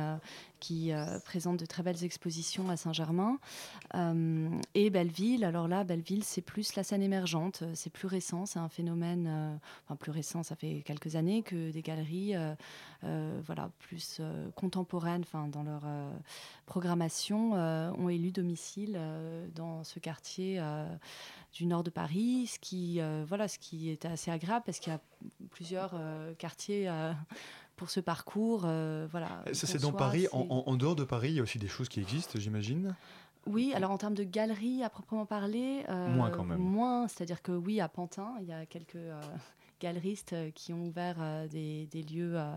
[0.64, 3.38] qui euh, présentent de très belles expositions à Saint-Germain.
[3.94, 7.60] Euh, et Belleville, alors là, Belleville, c'est plus la scène émergente.
[7.62, 11.70] euh, C'est plus récent, c'est un phénomène, enfin plus récent, ça fait quelques années que
[11.70, 12.34] des galeries,
[13.02, 14.20] voilà, plus
[14.54, 15.82] contemporaines, enfin dans leur
[16.66, 18.98] programmation, ont élu domicile
[19.54, 20.62] dans ce quartier
[21.52, 24.96] du nord de Paris, ce qui, voilà, ce qui est assez agréable parce qu'il y
[24.96, 25.00] a
[25.50, 25.94] plusieurs
[26.38, 26.88] quartiers.
[27.76, 29.42] Pour ce parcours, euh, voilà.
[29.52, 30.26] Ça, c'est dans Paris.
[30.32, 32.94] en dehors de Paris, il y a aussi des choses qui existent, j'imagine.
[33.46, 36.58] oui, alors en termes de galeries à proprement parler, euh, Moins quand même.
[36.58, 39.20] Moins, c'est-à-dire que oui, à Pantin, il y a quelques euh,
[39.88, 42.56] galeristes euh, qui ont ouvert euh, des, des lieux euh,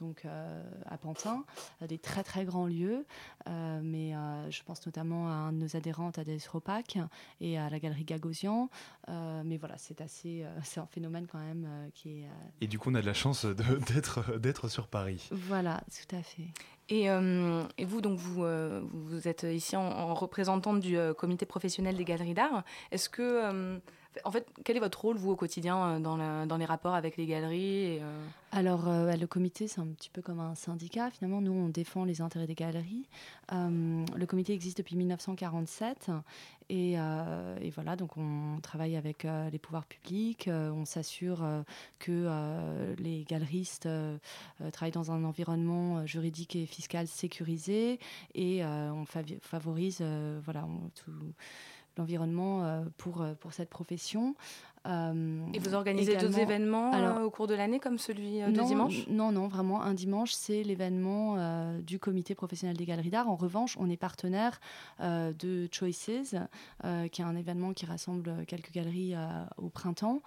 [0.00, 1.44] donc euh, à Pantin,
[1.88, 3.06] des très très grands lieux.
[3.48, 6.98] Euh, mais euh, je pense notamment à un de nos adhérents, Tadeusz Ropak,
[7.40, 8.68] et à la galerie Gagosian.
[9.08, 12.24] Euh, mais voilà, c'est assez, euh, c'est un phénomène quand même euh, qui est.
[12.24, 12.28] euh,
[12.60, 13.54] Et du coup, on a de la chance de-
[13.94, 15.28] d'être d'être sur Paris.
[15.30, 16.48] voilà, tout à fait.
[16.88, 21.14] Et, euh, et vous, donc, vous, euh, vous êtes ici en, en représentante du euh,
[21.14, 22.64] comité professionnel des galeries d'art.
[22.90, 23.78] Est-ce que, euh,
[24.24, 27.26] en fait, quel est votre rôle, vous, au quotidien, euh, dans, les rapports avec les
[27.26, 31.10] galeries euh, Alors, euh, le comité, c'est un petit peu comme un syndicat.
[31.10, 33.08] Finalement, nous, on défend les intérêts des galeries.
[33.50, 36.10] Le comité existe depuis 1947.
[36.70, 36.96] Et,
[37.74, 40.48] voilà, donc on travaille avec les pouvoirs publics.
[40.48, 41.44] on s'assure
[41.98, 43.88] que les galeristes
[44.72, 47.98] travaillent dans un environnement juridique et fiscal sécurisé.
[48.34, 49.04] Et on
[49.40, 50.02] favorise
[50.44, 51.12] voilà, on- tout
[51.98, 54.34] l'environnement euh, pour, euh, pour cette profession.
[54.86, 58.60] Euh, Et vous organisez d'autres événements Alors, au cours de l'année, comme celui euh, de
[58.60, 59.08] non, dimanche?
[59.08, 61.36] Non, non, vraiment, un dimanche, c'est l'événement
[61.80, 63.28] du comité professionnel des galeries d'art.
[63.30, 64.60] En revanche, on est partenaire
[65.00, 66.34] de Choices,
[67.12, 69.14] qui est un événement qui rassemble quelques galeries
[69.56, 70.20] au printemps.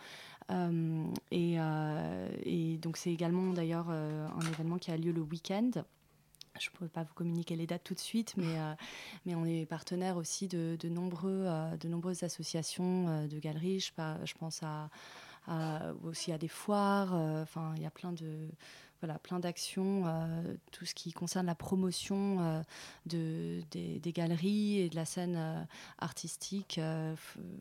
[1.31, 1.57] Et,
[2.43, 5.69] et donc, c'est également d'ailleurs un événement qui a lieu le week-end.
[6.59, 8.73] Je ne pourrais pas vous communiquer les dates tout de suite, mais, euh,
[9.25, 13.79] mais on est partenaire aussi de, de nombreux, euh, de nombreuses associations euh, de galeries.
[13.79, 14.89] Je, pense à,
[15.47, 17.13] à- aussi à des foires.
[17.13, 18.49] Enfin, il y a plein de
[19.01, 22.61] voilà, plein d'actions, euh, tout ce qui concerne la promotion euh,
[23.05, 25.61] de, des, galeries et de la scène euh,
[25.99, 26.79] artistique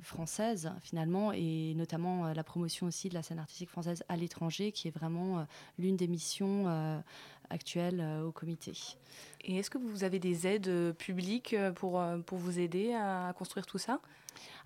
[0.02, 4.88] française finalement, et notamment la promotion aussi de la scène artistique française à l'étranger, qui
[4.88, 5.46] est vraiment
[5.78, 7.02] l'une des missions
[7.50, 8.72] actuelles au comité.
[9.42, 13.78] Et est-ce que vous avez des aides publiques pour, pour vous aider à construire tout
[13.78, 14.00] ça?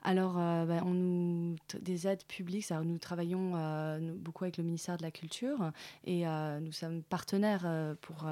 [0.02, 4.56] Alors, euh, bah, on nous t- des aides publiques, ça, nous travaillons euh, beaucoup avec
[4.56, 5.72] le ministère de la Culture
[6.04, 7.66] et euh, nous sommes partenaires
[8.00, 8.26] pour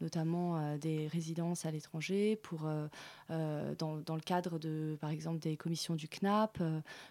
[0.00, 2.68] notamment des résidences à l'étranger, pour
[3.28, 6.62] dans, dans le cadre de, par exemple, des commissions du CNAP,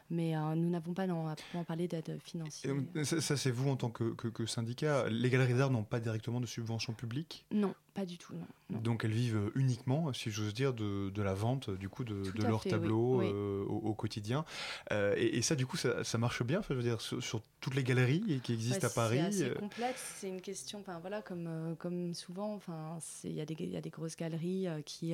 [0.09, 2.75] mais nous n'avons pas non, à proprement parler d'aide financière.
[3.03, 5.07] ça, ça, c'est vous en tant que, que- que syndicat.
[5.09, 8.33] Les galeries d'art n'ont pas directement de subvention publique Non, pas du tout.
[8.33, 8.45] Non.
[8.71, 8.79] non.
[8.79, 12.63] Donc elles vivent uniquement, si j'ose dire, de, de la vente du coup de, leurs
[12.63, 13.27] fait, tableaux oui.
[13.29, 14.45] au, au quotidien.
[14.91, 16.61] Euh, et, et ça, du coup, ça, ça marche bien.
[16.67, 19.21] Je veux dire, sur, sur toutes les galeries qui existent Ouais, à Paris.
[19.31, 23.41] C'est euh, complexe, c'est une question, enfin voilà, comme, euh, comme souvent, enfin, il y,
[23.41, 25.13] a des- il y a des grosses galeries qui,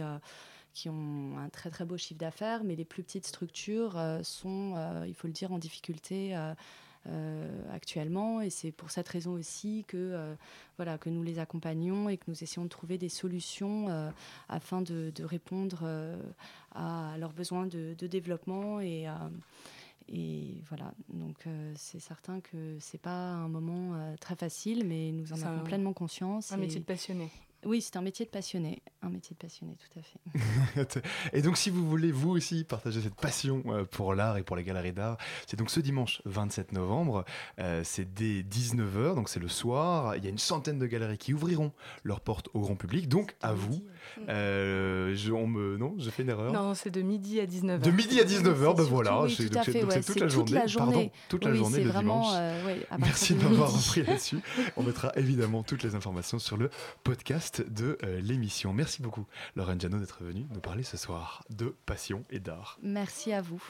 [0.74, 4.76] qui ont un très très beau chiffre d'affaires, mais les plus petites structures euh, sont,
[4.78, 6.36] euh, il faut le dire, en difficulté.
[6.38, 6.54] euh,
[7.08, 10.36] euh, actuellement et c'est pour cette raison aussi que euh,
[10.78, 14.10] voilà que nous les accompagnons et que nous essayons de trouver des solutions euh,
[14.50, 15.84] afin de, de répondre
[16.74, 19.08] à leurs besoins de, de développement et
[20.10, 25.12] et voilà, donc euh, c'est certain que c'est pas un moment euh, très facile, mais
[25.12, 26.54] nous en avons un- pleinement conscience.
[26.54, 27.30] un et- métier de passionné.
[27.66, 31.00] Oui, c'est un métier de passionné, un métier de passionné, tout à fait.
[31.34, 34.56] et donc, si vous voulez vous aussi partager cette passion euh, pour l'art et pour
[34.56, 37.26] les galeries d'art, c'est donc ce dimanche 27 novembre.
[37.60, 40.16] euh, c'est dès 19h, donc c'est le soir.
[40.16, 41.72] Il y a une centaine de galeries qui ouvriront
[42.04, 43.10] leurs portes au grand public.
[43.10, 43.84] Donc, à vous.
[44.30, 46.54] Euh, je, on me, non, j'ai fait une erreur.
[46.54, 47.80] Non, c'est de midi à 19h.
[47.80, 50.62] De midi à 19h, ben voilà, Oui, c'est tout ouais, toute la journée.
[50.78, 52.36] Pardon, toute la journée c'est le vraiment, dimanche.
[52.38, 54.40] euh, ouais, Merci de m'avoir repris là-dessus.
[54.78, 56.70] On mettra évidemment toutes les informations sur le
[57.04, 58.74] podcast de euh, l'émission.
[58.74, 59.26] Merci beaucoup,
[59.56, 62.78] Lauren Jano, d'être venue nous parler ce soir de passion et d'art.
[62.82, 63.64] Merci à vous.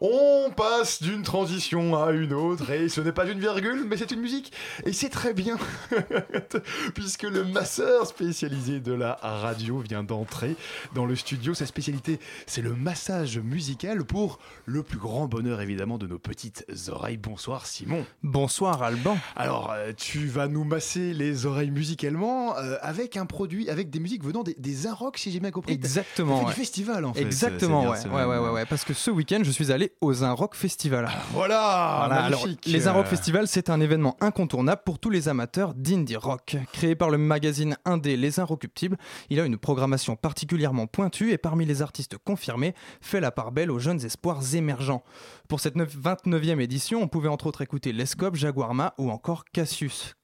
[0.00, 4.10] On passe d'une transition à une autre et ce n'est pas une virgule mais c'est
[4.10, 4.52] une musique
[4.84, 5.56] et c'est très bien
[6.94, 10.56] puisque le masseur spécialisé de la radio vient d'entrer
[10.94, 11.54] dans le studio.
[11.54, 16.64] Sa spécialité c'est le massage musical pour le plus grand bonheur évidemment de nos petites
[16.88, 17.16] oreilles.
[17.16, 18.04] Bonsoir Simon.
[18.22, 19.18] Bonsoir Alban.
[19.36, 24.00] Alors euh, tu vas nous masser les oreilles musicalement euh, avec un produit, avec des
[24.00, 25.72] musiques venant des, des Arocs si j'ai bien compris.
[25.72, 26.34] Exactement.
[26.34, 26.52] t'as fait ouais.
[26.52, 27.22] du festival en fait.
[27.22, 28.24] Exactement, bien, ouais.
[28.24, 31.08] ouais, ouais, ouais, Parce que ce week-end, je suis allé au Rock Festival.
[31.32, 32.66] Voilà, alors, magnifique.
[32.66, 36.56] les Rock Euh, Festival, c'est un événement incontournable pour tous les amateurs d'indie rock.
[36.72, 38.96] Créé par le magazine indé Les Inrecuptibles,
[39.30, 43.70] il a une programmation particulièrement pointue et parmi les artistes confirmés, fait la part belle
[43.70, 45.02] aux jeunes espoirs émergents.
[45.48, 50.14] Pour cette neuf- 29e édition, on pouvait entre autres écouter Lescope, Jaguarma ou encore Cassius.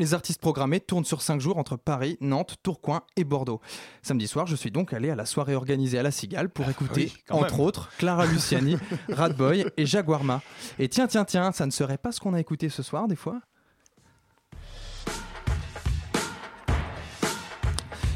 [0.00, 3.60] Les artistes programmés tournent sur 5 jours entre Paris, Nantes, Tourcoing et Bordeaux.
[4.00, 7.08] Samedi soir, je suis donc allé à la soirée organisée à la Cigale pour écouter,
[7.10, 7.66] Ah oui, quand entre même.
[7.66, 8.76] autres, Clara Luciani,
[9.08, 10.40] Radboy et Jaguarma.
[10.78, 13.16] Et tiens, tiens, tiens, ça ne serait pas ce qu'on a écouté ce soir des
[13.16, 13.40] fois?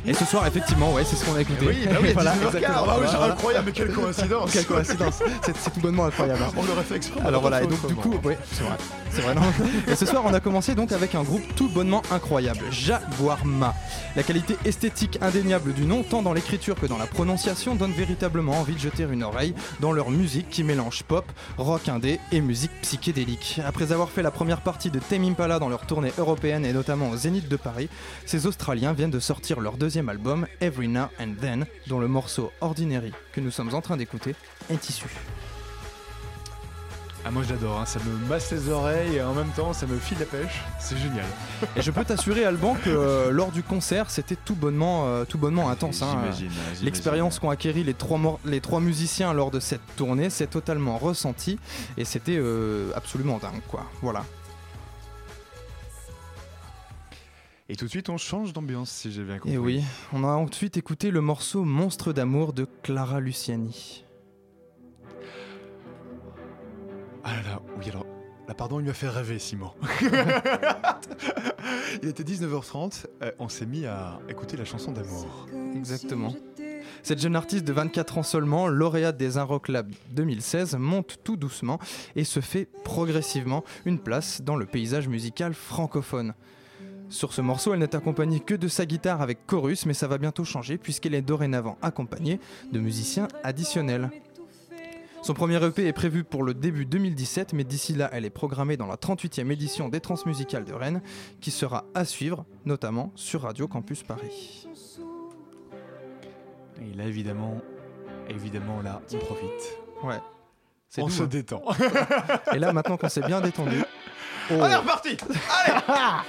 [0.04, 1.64] Et ce soir, effectivement, ouais, c'est ce qu'on a écouté.
[1.66, 2.46] Oui, bah oui, Voilà, 19h15.
[2.46, 2.84] exactement.
[2.88, 3.32] Ah oui, c'est Voilà.
[3.34, 4.50] incroyable, mais quelle coïncidence.
[4.52, 6.40] Quelle coïncidence C'est tout bonnement incroyable.
[6.56, 7.20] On l'aurait fait exprès.
[7.24, 8.76] Alors voilà, et donc du coup, oui, c'est vrai.
[9.12, 9.42] C'est vrai, non
[9.88, 13.74] Et ce soir, on a commencé donc avec un groupe tout bonnement incroyable, Jaguarma.
[14.16, 18.58] La qualité esthétique indéniable du nom, tant dans l'écriture que dans la prononciation, donne véritablement
[18.58, 21.24] envie de jeter une oreille dans leur musique qui mélange pop,
[21.58, 23.60] rock indé et musique psychédélique.
[23.64, 27.10] Après avoir fait la première partie de Tame Impala dans leur tournée européenne et notamment
[27.10, 27.88] au Zénith de Paris,
[28.26, 32.52] ces Australiens viennent de sortir leur deuxième album, Every Now and Then, dont le morceau
[32.60, 34.34] Ordinary, que nous sommes en train d'écouter,
[34.70, 35.06] est issu.
[37.24, 39.96] Ah, moi j'adore, hein, ça me masse les oreilles et en même temps ça me
[39.96, 40.60] file la pêche.
[40.80, 41.24] C'est génial.
[41.76, 45.38] Et je peux t'assurer, Alban, que euh, lors du concert, c'était tout bonnement, euh, tout
[45.38, 46.02] bonnement intense.
[46.02, 46.16] hein.
[46.82, 50.98] L'expérience qu'ont acquéri les trois, mor- les trois musiciens lors de cette tournée s'est totalement
[50.98, 51.60] ressentie
[51.96, 53.86] et c'était euh, absolument dingue, quoi.
[54.02, 54.24] Voilà.
[57.72, 59.54] Et tout de suite on change d'ambiance si j'ai bien compris.
[59.54, 64.04] Et oui, on a ensuite écouté le morceau Monstre d'amour de Clara Luciani.
[67.24, 68.04] Ah là là, oui alors,
[68.46, 69.70] là pardon, il m'a fait rêver Simon.
[72.02, 75.48] il était 19h30, euh, on s'est mis à écouter la chanson d'amour.
[75.74, 76.34] Exactement.
[77.02, 81.78] Cette jeune artiste de 24 ans seulement, lauréate des Rock Lab 2016, monte tout doucement
[82.16, 86.34] et se fait progressivement une place dans le paysage musical francophone.
[87.12, 90.16] Sur ce morceau, elle n'est accompagnée que de sa guitare avec chorus, mais ça va
[90.16, 92.40] bientôt changer puisqu'elle est dorénavant accompagnée
[92.72, 94.10] de musiciens additionnels.
[95.22, 98.78] Son premier EP est prévu pour le début 2017, mais d'ici là, elle est programmée
[98.78, 101.02] dans la 38e édition des Transmusicales de Rennes,
[101.42, 104.66] qui sera à suivre, notamment sur Radio Campus Paris.
[106.80, 107.60] Et là, évidemment,
[108.30, 109.78] évidemment, là, on profite.
[110.02, 110.18] Ouais.
[110.96, 111.26] On doux, se hein.
[111.26, 111.62] détend.
[112.54, 113.76] Et là, maintenant qu'on s'est bien détendu.
[114.50, 114.62] oh.
[114.62, 115.80] Allez, reparti Allez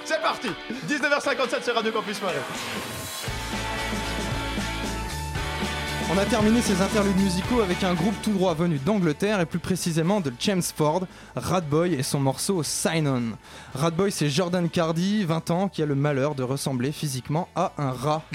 [0.04, 0.48] C'est parti
[0.88, 3.03] 19h57 sur Radio Campus Paris.
[6.14, 9.58] On a terminé ces interludes musicaux avec un groupe tout droit venu d'Angleterre et plus
[9.58, 13.22] précisément de Chelmsford, Radboy et son morceau Sign On.
[13.76, 17.90] Radboy c'est Jordan Cardy, 20 ans, qui a le malheur de ressembler physiquement à un
[17.90, 18.22] rat.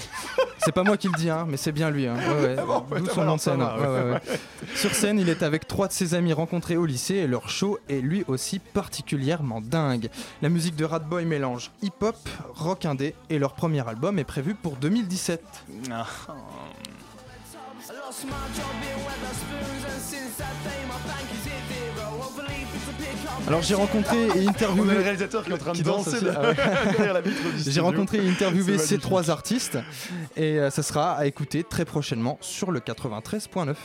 [0.61, 2.05] C'est pas moi qui le dis, hein, mais c'est bien lui.
[2.05, 2.17] hein.
[2.17, 2.55] Ouais, ouais.
[2.59, 3.61] Ah bon, D'où son nom de scène.
[3.61, 4.19] Ouais, ouais.
[4.75, 7.80] Sur scène, il est avec trois de ses amis rencontrés au lycée et leur show
[7.88, 10.09] est lui aussi particulièrement dingue.
[10.41, 12.17] La musique de Radboy mélange hip-hop,
[12.55, 15.41] rock indé et leur premier album est prévu pour 2017.
[15.91, 16.05] Ah.
[18.20, 22.05] I lost my job in Weatherspoons and since that day my bank is hit zero.
[22.20, 23.47] Hopefully things will pick up.
[23.47, 24.93] Alors j'ai rencontré et On a le interviewé.
[25.03, 26.55] réalisateur qui est en train de danse danser Ah ouais.
[26.97, 29.78] derrière la vitre du J'ai rencontré et interviewé ces trois artistes
[30.36, 33.76] et euh, ça sera à écouter très prochainement sur le 93.9.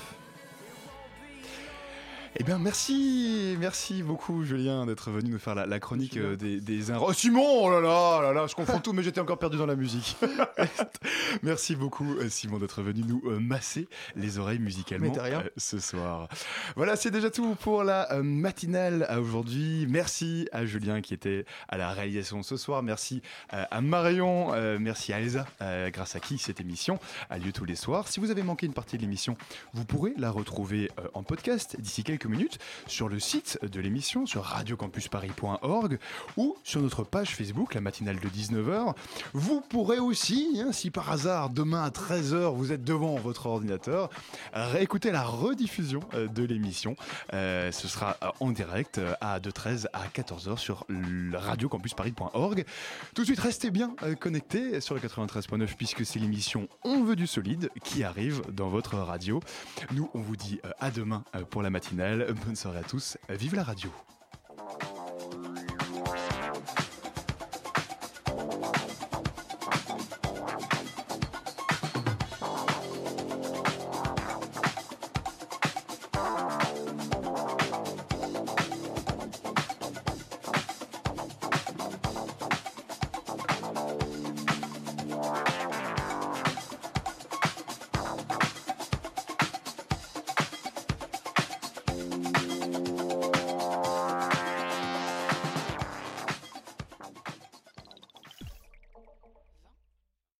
[2.36, 6.60] Eh bien, merci, merci beaucoup, Julien, d'être venu nous faire la, la chronique euh, des,
[6.60, 9.20] des in- Oh, Simon, oh là là, oh là là, je confonds tout, mais j'étais
[9.20, 10.16] encore perdu dans la musique.
[11.44, 15.42] merci beaucoup, euh, Simon, d'être venu nous euh, masser les oreilles musicalement rien.
[15.42, 16.28] euh, ce soir.
[16.74, 19.86] Voilà, c'est déjà tout pour la matinale à aujourd'hui.
[19.88, 22.82] Merci à Julien qui était à la réalisation ce soir.
[22.82, 25.46] Merci à Marion, merci à Elsa,
[25.92, 26.98] grâce à qui cette émission
[27.30, 28.08] a lieu tous les soirs.
[28.08, 29.36] Si vous avez manqué une partie de l'émission,
[29.72, 34.44] vous pourrez la retrouver en podcast d'ici quelques minutes sur le site de l'émission, sur
[34.44, 35.98] radiocampusparis.org
[36.36, 38.94] ou sur notre page Facebook, la matinale de 19h.
[39.32, 44.10] Vous pourrez aussi, hein, si par hasard demain à 13h vous êtes devant votre ordinateur,
[44.52, 46.96] réécouter la rediffusion euh, de l'émission.
[47.32, 50.86] Euh, ce sera euh, en direct à de 13 à 14h sur
[51.32, 52.64] radiocampusparis.org.
[53.14, 57.26] Tout de suite, restez bien connectés sur le 93.9 puisque c'est l'émission On veut du
[57.26, 59.40] solide qui arrive dans votre radio.
[59.92, 62.13] Nous, on vous dit à demain pour la matinale.
[62.44, 63.16] Bonne soirée à tous.
[63.28, 63.90] Vive la radio.